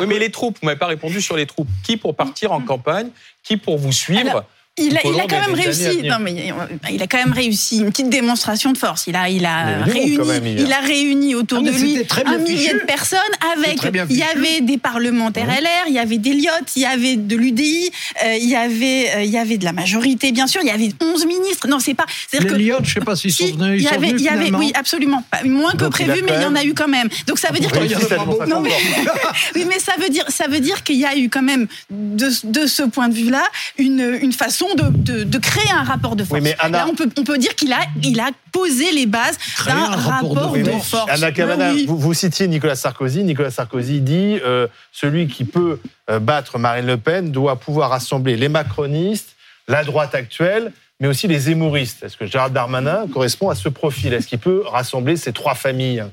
Oui, 0.00 0.06
mais 0.06 0.18
les 0.20 0.30
troupes, 0.30 0.56
vous 0.62 0.66
m'avez 0.66 0.78
pas 0.78 0.86
répondu 0.86 1.20
sur 1.20 1.36
les 1.36 1.46
troupes. 1.46 1.68
Qui 1.82 1.96
pour 1.96 2.14
partir 2.14 2.52
en 2.52 2.60
campagne 2.60 3.08
Qui 3.42 3.56
pour 3.56 3.76
vous 3.78 3.90
suivre 3.92 4.30
Alors, 4.30 4.44
Il 4.76 4.96
a, 4.96 5.00
il 5.04 5.20
a 5.20 5.22
quand 5.22 5.28
des- 5.28 5.36
même 5.46 5.54
des 5.54 5.62
réussi. 5.62 6.02
Non, 6.02 6.16
mais 6.20 6.50
euh, 6.50 6.90
il 6.90 7.00
a 7.00 7.06
quand 7.06 7.18
même 7.18 7.32
réussi 7.32 7.78
une 7.78 7.90
petite 7.92 8.08
démonstration 8.10 8.72
de 8.72 8.78
force. 8.78 9.04
Il 9.06 9.14
a, 9.14 9.28
il 9.28 9.46
a 9.46 9.84
Il 9.86 9.92
y 10.14 10.16
réuni, 10.18 10.56
il 10.58 10.72
a 10.72 10.80
réuni 10.80 11.34
autour 11.36 11.58
Ah, 11.60 11.62
de 11.62 11.70
lui 11.70 11.96
un 12.26 12.38
millier 12.38 12.56
fichu. 12.58 12.74
de 12.80 12.84
personnes. 12.84 13.20
Avec, 13.56 13.92
bien 13.92 14.04
il 14.10 14.16
y 14.16 14.22
avait 14.24 14.62
des 14.62 14.76
parlementaires 14.76 15.46
LR, 15.46 15.86
il 15.86 15.94
y 15.94 15.98
avait 16.00 16.18
d'Eliott, 16.18 16.64
il 16.74 16.82
y 16.82 16.86
avait 16.86 17.14
de 17.14 17.36
l'UDI, 17.36 17.88
euh, 18.24 18.34
il 18.36 18.48
y 18.48 18.56
avait, 18.56 19.10
euh, 19.14 19.22
il 19.22 19.30
y 19.30 19.38
avait 19.38 19.58
de 19.58 19.64
la 19.64 19.72
majorité, 19.72 20.32
bien 20.32 20.48
sûr. 20.48 20.60
Il 20.64 20.66
y 20.66 20.72
avait 20.72 20.90
11 21.00 21.24
ministres. 21.24 21.68
Non, 21.68 21.78
c'est 21.78 21.94
pas. 21.94 22.06
C'est-à-dire 22.28 22.50
que 22.50 22.56
Les 22.56 22.64
Lyotte, 22.64 22.84
je 22.84 22.94
sais 22.94 23.00
pas 23.00 23.14
s'ils 23.14 23.30
si, 23.32 23.50
sont 23.50 23.56
venus. 23.56 23.74
il 23.80 23.82
Ils 23.82 23.84
y 23.84 23.86
sont 23.86 23.94
avait, 23.94 24.06
venus 24.08 24.20
il 24.22 24.24
y 24.24 24.28
avait, 24.28 24.50
oui, 24.56 24.72
absolument. 24.74 25.22
Pas- 25.30 25.44
Moins 25.44 25.70
que 25.70 25.76
Donc, 25.76 25.94
il 26.00 26.06
prévu, 26.06 26.22
mais 26.26 26.32
il 26.36 26.42
y 26.42 26.46
en 26.46 26.56
a 26.56 26.64
eu 26.64 26.74
quand 26.74 26.88
même. 26.88 27.08
Donc 27.28 27.38
ça 27.38 27.52
veut 27.52 27.60
dire 27.60 27.70
que 27.70 27.78
il 27.78 27.92
y 27.92 28.48
non, 28.50 28.60
mais, 28.60 28.70
oui, 29.54 29.66
mais 29.68 29.78
ça 29.78 29.92
veut 30.00 30.08
dire, 30.08 30.24
ça 30.30 30.48
veut 30.48 30.58
dire 30.60 30.82
qu'il 30.82 30.96
y 30.96 31.04
a 31.06 31.16
eu 31.16 31.28
quand 31.28 31.42
même, 31.42 31.68
de, 31.90 32.28
de 32.42 32.66
ce 32.66 32.82
point 32.82 33.08
de 33.08 33.14
vue-là, 33.14 33.44
une, 33.78 34.18
une 34.20 34.32
façon 34.32 34.63
de, 34.74 34.88
de, 34.88 35.24
de 35.24 35.38
créer 35.38 35.70
un 35.70 35.82
rapport 35.84 36.16
de 36.16 36.24
force. 36.24 36.40
Oui, 36.40 36.44
mais 36.48 36.56
Anna- 36.58 36.78
Là, 36.78 36.86
on 36.90 36.94
peut, 36.94 37.08
on 37.18 37.24
peut 37.24 37.38
dire 37.38 37.54
qu'il 37.54 37.72
a, 37.72 37.80
il 38.02 38.18
a 38.20 38.30
posé 38.52 38.90
les 38.92 39.06
bases 39.06 39.36
d'un 39.66 39.76
un 39.76 39.86
rapport 39.96 40.34
de 40.34 40.38
rapport 40.38 40.56
de, 40.56 40.64
force. 40.64 40.88
force. 40.88 41.10
Anna 41.10 41.32
Cavana, 41.32 41.72
oui. 41.72 41.84
vous, 41.86 41.98
vous 41.98 42.14
citiez 42.14 42.48
Nicolas 42.48 42.76
Sarkozy. 42.76 43.22
Nicolas 43.24 43.50
Sarkozy 43.50 44.00
dit 44.00 44.38
euh, 44.44 44.66
celui 44.92 45.26
qui 45.28 45.44
peut 45.44 45.78
euh, 46.10 46.18
battre 46.18 46.58
Marine 46.58 46.86
Le 46.86 46.96
Pen 46.96 47.30
doit 47.30 47.56
pouvoir 47.56 47.90
rassembler 47.90 48.36
les 48.36 48.48
macronistes, 48.48 49.36
la 49.68 49.84
droite 49.84 50.14
actuelle, 50.14 50.72
mais 51.00 51.08
aussi 51.08 51.26
les 51.28 51.50
émouristes. 51.50 52.02
Est-ce 52.02 52.16
que 52.16 52.26
Gérald 52.26 52.52
Darmanin 52.54 53.06
correspond 53.12 53.50
à 53.50 53.54
ce 53.54 53.68
profil? 53.68 54.12
Est-ce 54.14 54.26
qu'il 54.26 54.38
peut 54.38 54.62
rassembler 54.66 55.16
ces 55.16 55.32
trois 55.32 55.54
familles? 55.54 56.04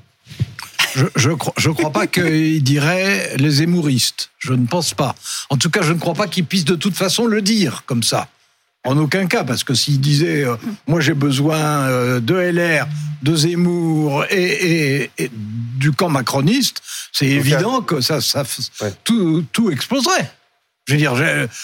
Je 0.95 1.05
je 1.15 1.29
crois, 1.29 1.53
je 1.57 1.69
crois 1.69 1.91
pas 1.91 2.05
qu'il 2.07 2.61
dirait 2.63 3.37
les 3.37 3.61
émouristes. 3.61 4.29
Je 4.39 4.51
ne 4.53 4.65
pense 4.65 4.93
pas. 4.93 5.15
En 5.49 5.55
tout 5.57 5.69
cas, 5.69 5.83
je 5.83 5.93
ne 5.93 5.99
crois 5.99 6.15
pas 6.15 6.27
qu'il 6.27 6.43
puisse 6.45 6.65
de 6.65 6.75
toute 6.75 6.95
façon 6.97 7.27
le 7.27 7.41
dire 7.41 7.83
comme 7.85 8.03
ça. 8.03 8.27
En 8.83 8.97
aucun 8.97 9.27
cas, 9.27 9.43
parce 9.43 9.63
que 9.63 9.73
s'il 9.75 9.99
disait 10.01 10.43
euh, 10.43 10.55
moi 10.87 11.01
j'ai 11.01 11.13
besoin 11.13 11.57
euh, 11.57 12.19
de 12.19 12.33
LR, 12.35 12.87
de 13.21 13.35
Zemmour 13.35 14.25
et, 14.31 15.03
et- 15.03 15.11
et 15.19 15.31
du 15.33 15.91
camp 15.91 16.09
macroniste, 16.09 16.81
c'est 17.11 17.27
évident 17.27 17.81
que 17.81 18.01
ça, 18.01 18.21
ça 18.21 18.43
Ouais. 18.81 18.93
tout, 19.03 19.45
tout 19.51 19.69
exploserait. 19.71 20.31
Je 20.87 20.93
veux 20.93 20.97
dire, 20.99 21.13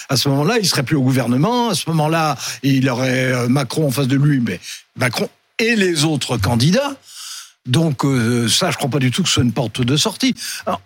à 0.08 0.16
ce 0.16 0.28
moment-là, 0.28 0.58
il 0.60 0.66
serait 0.68 0.84
plus 0.84 0.94
au 0.96 1.02
gouvernement. 1.02 1.70
À 1.70 1.74
ce 1.74 1.90
moment-là, 1.90 2.36
il 2.62 2.88
aurait 2.88 3.32
euh, 3.32 3.48
Macron 3.48 3.88
en 3.88 3.90
face 3.90 4.06
de 4.06 4.16
lui, 4.16 4.38
mais 4.40 4.60
Macron 4.96 5.28
et 5.58 5.74
les 5.74 6.04
autres 6.04 6.36
candidats. 6.36 6.96
Donc 7.66 8.04
euh, 8.04 8.48
ça, 8.48 8.70
je 8.70 8.76
crois 8.76 8.88
pas 8.90 9.00
du 9.00 9.10
tout 9.10 9.22
que 9.24 9.28
ce 9.28 9.34
soit 9.34 9.42
une 9.42 9.52
porte 9.52 9.80
de 9.82 9.96
sortie. 9.96 10.34
Alors, 10.66 10.80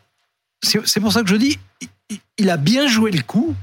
C'est 0.63 1.01
pour 1.01 1.13
ça 1.13 1.23
que 1.23 1.29
je 1.29 1.37
dis, 1.37 1.59
il 2.39 2.49
a 2.51 2.57
bien 2.57 2.87
joué 2.89 3.11
le 3.11 3.23
coup, 3.23 3.55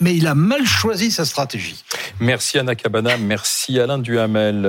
mais 0.00 0.16
il 0.16 0.26
a 0.26 0.34
mal 0.34 0.66
choisi 0.66 1.10
sa 1.10 1.24
stratégie. 1.24 1.84
Merci 2.18 2.58
Anna 2.58 2.74
Cabana, 2.74 3.16
merci 3.18 3.78
Alain 3.78 3.98
Duhamel. 3.98 4.64